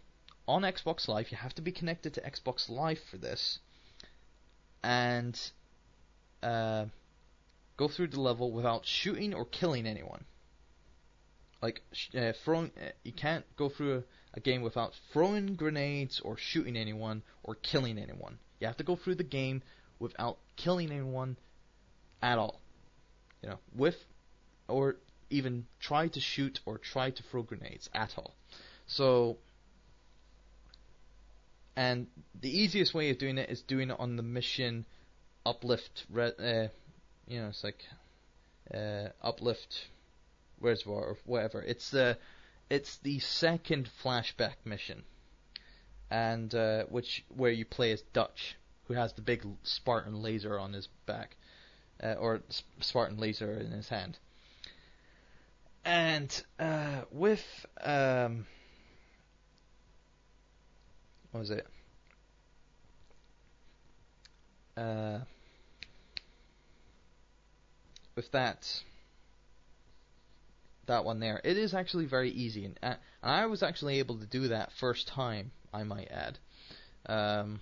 [0.47, 1.31] on Xbox Live.
[1.31, 3.59] You have to be connected to Xbox Live for this,
[4.83, 5.39] and
[6.41, 6.85] uh,
[7.75, 10.23] go through the level without shooting or killing anyone.
[11.61, 12.09] Like sh-
[12.43, 12.71] throwing,
[13.03, 14.03] you can't go through a,
[14.33, 18.39] a game without throwing grenades or shooting anyone or killing anyone.
[18.59, 19.61] You have to go through the game
[19.99, 21.37] without killing anyone
[22.21, 22.61] at all.
[23.41, 23.97] You know, with
[24.67, 24.95] or
[25.29, 28.35] even try to shoot or try to throw grenades at all.
[28.87, 29.37] So,
[31.75, 32.07] and
[32.39, 34.85] the easiest way of doing it is doing it on the mission
[35.45, 36.05] uplift.
[36.09, 36.67] Re- uh,
[37.27, 37.83] you know, it's like
[38.73, 39.87] uh, uplift
[40.61, 41.61] reservoir or whatever.
[41.61, 42.17] It's the
[42.73, 45.03] it's the second flashback mission,
[46.09, 48.55] and uh, which where you play as Dutch,
[48.85, 51.37] who has the big Spartan laser on his back,
[52.01, 52.41] uh, or
[52.79, 54.17] Spartan laser in his hand.
[55.85, 57.45] And uh, with
[57.79, 58.47] um,
[61.29, 61.67] what was it?
[64.75, 65.19] Uh,
[68.15, 68.81] with that
[70.87, 74.17] that one there, it is actually very easy, and, uh, and I was actually able
[74.19, 75.51] to do that first time.
[75.73, 76.37] I might add,
[77.07, 77.61] um,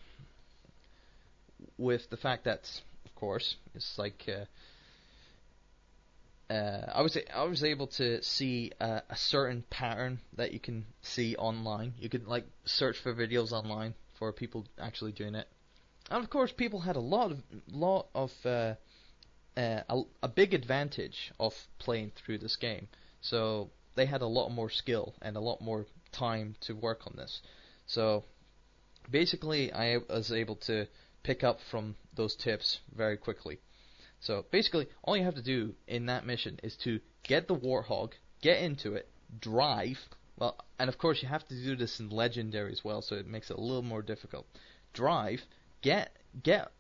[1.78, 2.70] with the fact that,
[3.06, 4.26] of course, it's like.
[4.28, 4.46] Uh,
[6.52, 10.86] uh, I was I was able to see uh, a certain pattern that you can
[11.02, 11.94] see online.
[11.98, 15.48] You can like search for videos online for people actually doing it,
[16.10, 17.42] and of course, people had a lot of
[17.72, 18.74] lot of uh,
[19.56, 22.88] uh, a, a big advantage of playing through this game.
[23.22, 27.14] So they had a lot more skill and a lot more time to work on
[27.16, 27.42] this.
[27.86, 28.24] So
[29.10, 30.88] basically, I was able to
[31.24, 33.60] pick up from those tips very quickly.
[34.20, 38.14] So basically, all you have to do in that mission is to get the Warthog,
[38.42, 39.98] get into it, drive.
[40.38, 43.28] Well, and of course you have to do this in Legendary as well, so it
[43.28, 44.48] makes it a little more difficult.
[44.94, 45.42] Drive,
[45.82, 46.72] get get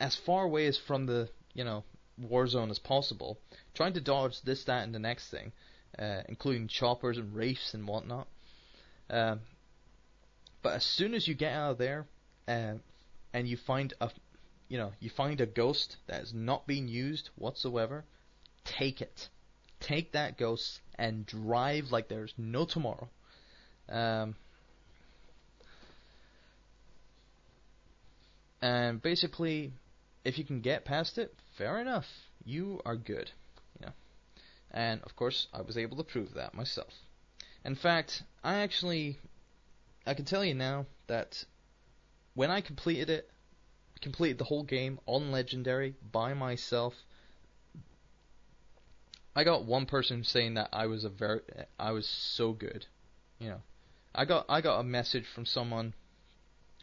[0.00, 1.84] as far away as from the you know
[2.18, 3.38] war zone as possible,
[3.74, 5.52] trying to dodge this, that, and the next thing,
[5.98, 8.26] uh, including choppers and wraiths and whatnot.
[9.10, 9.40] Um,
[10.62, 12.06] but as soon as you get out of there,
[12.48, 12.74] uh,
[13.32, 14.10] and you find a,
[14.68, 18.04] you know, you find a ghost that is not being used whatsoever,
[18.64, 19.28] take it.
[19.80, 23.08] Take that ghost and drive like there's no tomorrow.
[23.88, 24.36] Um,
[28.60, 29.72] and basically,
[30.24, 32.06] if you can get past it, fair enough.
[32.44, 33.30] You are good.
[34.72, 36.94] And of course, I was able to prove that myself.
[37.64, 39.18] In fact, I actually
[40.06, 41.44] I can tell you now that
[42.34, 43.30] when I completed it,
[44.00, 46.94] completed the whole game on legendary by myself,
[49.36, 51.40] I got one person saying that I was a very
[51.78, 52.86] I was so good.
[53.38, 53.62] You know.
[54.14, 55.94] I got I got a message from someone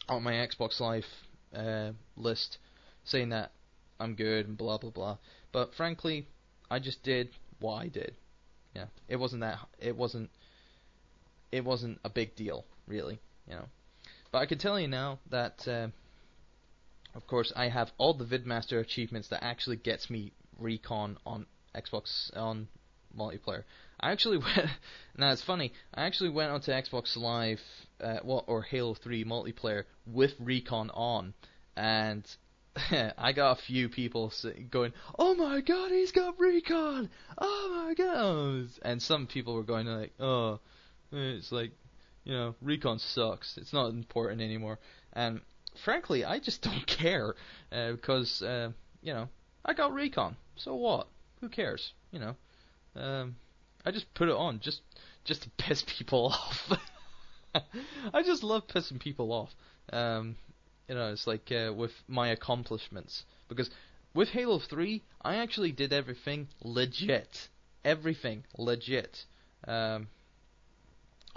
[0.08, 1.06] on my Xbox Live
[1.54, 2.58] uh, list
[3.04, 3.52] saying that
[4.00, 5.18] I'm good and blah blah blah.
[5.52, 6.28] But frankly,
[6.72, 7.30] I just did
[7.60, 8.16] what I did.
[8.76, 9.60] Yeah, it wasn't that.
[9.80, 10.30] It wasn't.
[11.52, 13.20] It wasn't a big deal, really.
[13.48, 13.66] You know.
[14.32, 15.88] But I can tell you now that, uh,
[17.16, 22.36] of course, I have all the VidMaster achievements that actually gets me recon on Xbox
[22.38, 22.68] on
[23.18, 23.64] multiplayer.
[24.00, 24.70] I actually went.
[25.18, 25.74] Now it's funny.
[25.94, 27.60] I actually went onto Xbox Live,
[28.02, 31.34] uh, well, or Halo 3 multiplayer with recon on,
[31.76, 32.24] and
[33.18, 34.32] I got a few people
[34.70, 37.10] going, "Oh my god, he's got recon!
[37.38, 40.60] Oh my god!" And some people were going like, "Oh,
[41.12, 41.72] it's like,
[42.24, 43.58] you know, recon sucks.
[43.58, 44.80] It's not important anymore."
[45.14, 45.42] And
[45.84, 47.36] frankly, I just don't care
[47.72, 49.30] uh, because uh, you know
[49.66, 50.36] I got recon.
[50.56, 51.08] So what?
[51.42, 51.94] Who cares?
[52.12, 52.36] You know,
[52.96, 53.36] um,
[53.86, 54.82] I just put it on just
[55.26, 56.80] just to piss people off.
[58.14, 59.50] I just love pissing people off.
[59.92, 60.36] Um,
[60.90, 63.70] you know, it's like uh, with my accomplishments because
[64.16, 67.48] with Halo 3, I actually did everything legit,
[67.86, 69.26] everything legit.
[69.68, 70.08] Um,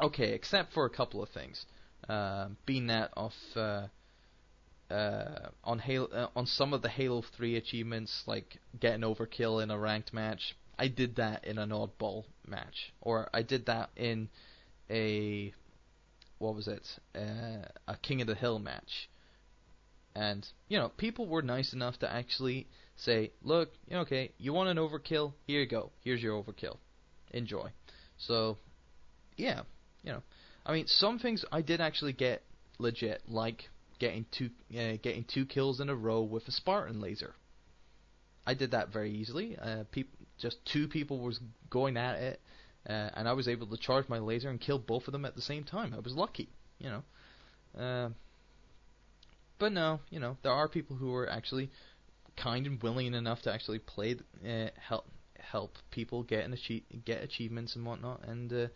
[0.02, 1.66] okay, except for a couple of things.
[2.08, 3.86] Uh, being that of uh,
[4.90, 9.70] uh, on Halo, uh, on some of the Halo 3 achievements, like getting overkill in
[9.70, 14.30] a ranked match, I did that in an oddball match, or I did that in
[14.90, 15.52] a
[16.38, 19.08] what was it, uh, a King of the Hill match.
[20.14, 22.66] And, you know, people were nice enough to actually
[22.96, 25.32] say, look, okay, you want an overkill?
[25.46, 25.90] Here you go.
[26.04, 26.76] Here's your overkill.
[27.32, 27.70] Enjoy.
[28.18, 28.58] So,
[29.36, 29.62] yeah,
[30.02, 30.22] you know.
[30.64, 32.42] I mean, some things I did actually get
[32.78, 33.68] legit, like
[33.98, 37.34] getting two uh, getting two kills in a row with a Spartan laser.
[38.46, 39.56] I did that very easily.
[39.56, 41.40] Uh, peop- just two people was
[41.70, 42.40] going at it,
[42.88, 45.36] uh, and I was able to charge my laser and kill both of them at
[45.36, 45.94] the same time.
[45.94, 46.48] I was lucky,
[46.78, 48.12] you know.
[49.58, 51.70] But no, you know, there are people who are actually
[52.36, 54.16] kind and willing enough to actually play,
[54.46, 55.06] uh, help
[55.38, 58.66] help people get achieve, get achievements and whatnot, and uh,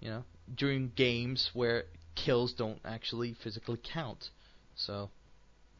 [0.00, 0.24] you know
[0.54, 1.84] during games where
[2.14, 4.30] kills don't actually physically count.
[4.74, 5.10] So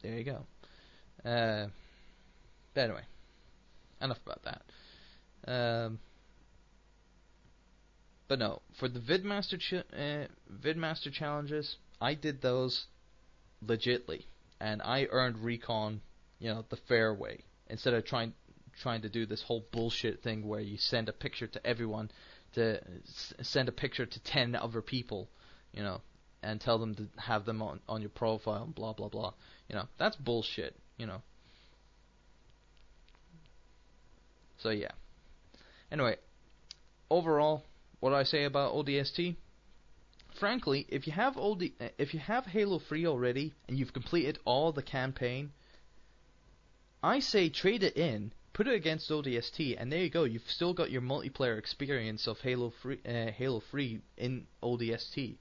[0.03, 0.47] there you go.
[1.29, 1.69] Uh,
[2.75, 3.03] but anyway,
[4.01, 4.63] enough about that.
[5.47, 5.99] Um,
[8.29, 10.29] but no, for the VidMaster ch- uh,
[10.65, 12.87] VidMaster challenges, I did those
[13.65, 14.25] legitly,
[14.61, 16.01] and I earned recon,
[16.39, 18.35] you know, the fair way instead of trying
[18.81, 22.11] trying to do this whole bullshit thing where you send a picture to everyone,
[22.55, 25.29] to s- send a picture to ten other people,
[25.73, 26.01] you know,
[26.43, 29.33] and tell them to have them on on your profile and blah blah blah.
[29.69, 30.77] You know, that's bullshit.
[30.97, 31.23] You know.
[34.59, 34.93] So yeah.
[35.91, 36.17] Anyway,
[37.11, 37.65] overall,
[38.01, 39.37] what do I say about ODST?
[40.39, 41.37] Frankly, if you have
[41.99, 45.53] if you have Halo 3 already and you've completed all the campaign,
[47.03, 50.25] I say trade it in, put it against ODST, and there you go.
[50.25, 55.37] You've still got your multiplayer experience of Halo 3, uh, Halo 3 in ODST.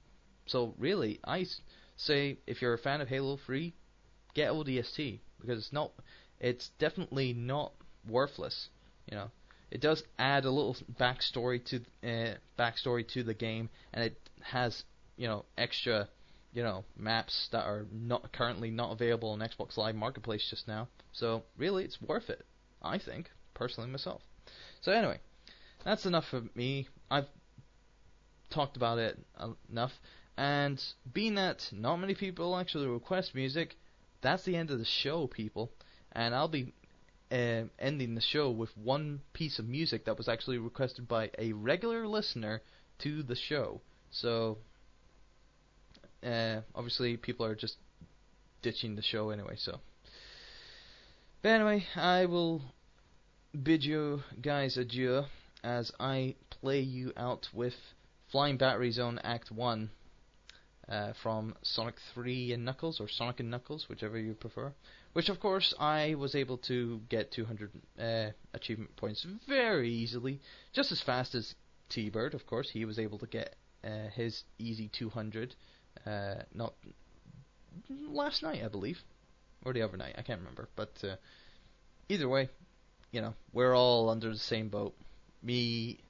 [0.46, 1.46] So really, I
[1.96, 3.74] say if you're a fan of Halo 3,
[4.34, 5.92] get ODST because it's not,
[6.38, 7.72] it's definitely not
[8.08, 8.68] worthless.
[9.10, 9.30] You know,
[9.70, 14.84] it does add a little backstory to uh, backstory to the game, and it has
[15.16, 16.08] you know extra
[16.52, 20.88] you know maps that are not currently not available on Xbox Live Marketplace just now.
[21.12, 22.44] So really, it's worth it.
[22.82, 24.22] I think personally myself.
[24.80, 25.18] So anyway,
[25.84, 26.88] that's enough for me.
[27.10, 27.28] I've
[28.50, 29.18] talked about it
[29.70, 29.92] enough,
[30.36, 30.82] and
[31.12, 33.76] being that not many people actually request music,
[34.20, 35.70] that's the end of the show, people.
[36.12, 36.72] And I'll be
[37.30, 41.52] uh, ending the show with one piece of music that was actually requested by a
[41.52, 42.62] regular listener
[42.98, 43.80] to the show.
[44.10, 44.58] So,
[46.24, 47.76] uh, obviously, people are just
[48.62, 49.54] ditching the show anyway.
[49.56, 49.80] So,
[51.42, 52.62] but anyway, I will
[53.62, 55.24] bid you guys adieu
[55.62, 57.74] as I play you out with
[58.30, 59.90] Flying Battery Zone Act One.
[60.90, 64.72] Uh, from Sonic 3 and Knuckles, or Sonic and Knuckles, whichever you prefer.
[65.12, 70.40] Which, of course, I was able to get 200 uh, achievement points very easily,
[70.72, 71.54] just as fast as
[71.90, 72.70] T Bird, of course.
[72.72, 73.54] He was able to get
[73.84, 75.54] uh, his easy 200,
[76.06, 76.74] uh, not
[77.88, 78.98] last night, I believe,
[79.64, 80.68] or the other night, I can't remember.
[80.74, 81.16] But uh,
[82.08, 82.48] either way,
[83.12, 84.94] you know, we're all under the same boat.
[85.42, 86.00] Me,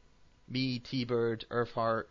[0.48, 2.04] me, T Bird, Earthheart.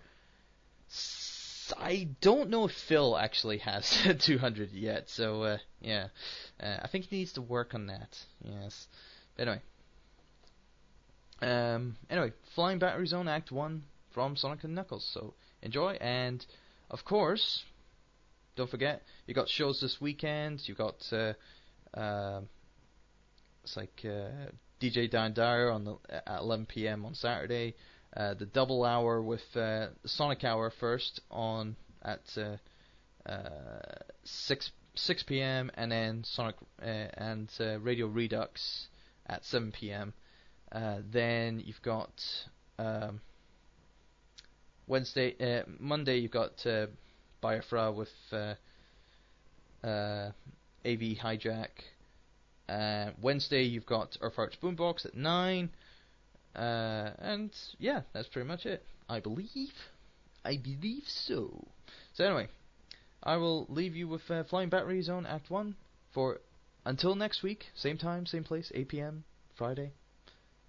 [1.89, 6.09] I don't know if Phil actually has 200 yet, so uh, yeah,
[6.61, 8.15] uh, I think he needs to work on that.
[8.43, 8.87] Yes,
[9.35, 9.61] but anyway.
[11.41, 15.09] Um, anyway, Flying Battery Zone Act One from Sonic and Knuckles.
[15.11, 15.33] So
[15.63, 16.45] enjoy, and
[16.91, 17.63] of course,
[18.55, 20.67] don't forget you got shows this weekend.
[20.67, 21.33] You got uh,
[21.95, 22.41] uh,
[23.63, 27.03] it's like uh, DJ Dan Dyer on the at 11 p.m.
[27.03, 27.73] on Saturday
[28.15, 32.57] uh, the double hour with uh, Sonic Hour first on at uh,
[33.29, 33.81] uh,
[34.23, 35.69] six six p.m.
[35.75, 38.87] and then Sonic uh, and Radio Redux
[39.27, 40.13] at seven p.m.
[41.11, 42.09] Then you've got
[42.79, 43.21] um,
[44.87, 46.87] Wednesday, Monday you've got uh,
[47.41, 48.57] Biafra with AV
[50.83, 51.69] Hijack.
[53.21, 55.69] Wednesday you've got Earth Boombox at nine.
[56.55, 58.83] Uh, and yeah, that's pretty much it.
[59.07, 59.73] I believe.
[60.43, 61.67] I believe so.
[62.13, 62.47] So anyway,
[63.23, 65.75] I will leave you with uh, Flying Battery Zone Act 1
[66.13, 66.39] for
[66.85, 69.23] until next week, same time, same place, 8 p.m.
[69.55, 69.91] Friday.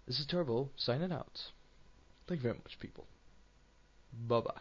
[0.06, 1.40] This is Turbo signing out.
[2.26, 3.06] Thank you very much, people.
[4.12, 4.60] Bye bye.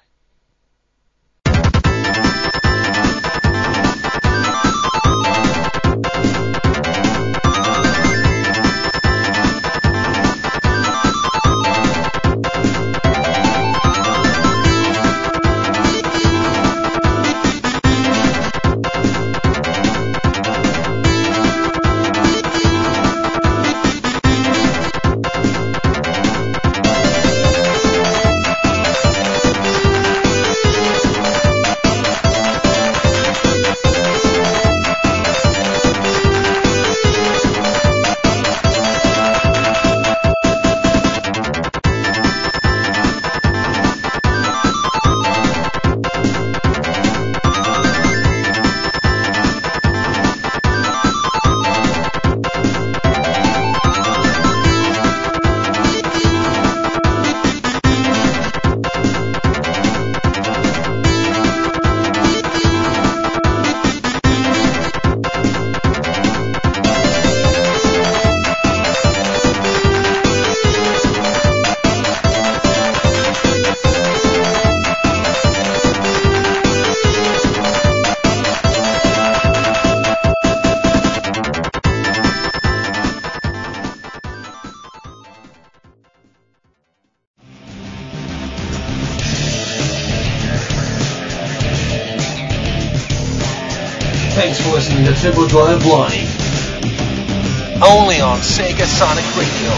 [95.49, 96.29] Drive Live.
[97.81, 99.73] Only on Sega Sonic Radio.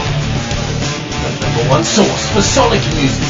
[1.23, 3.20] The number one source for Sonic music.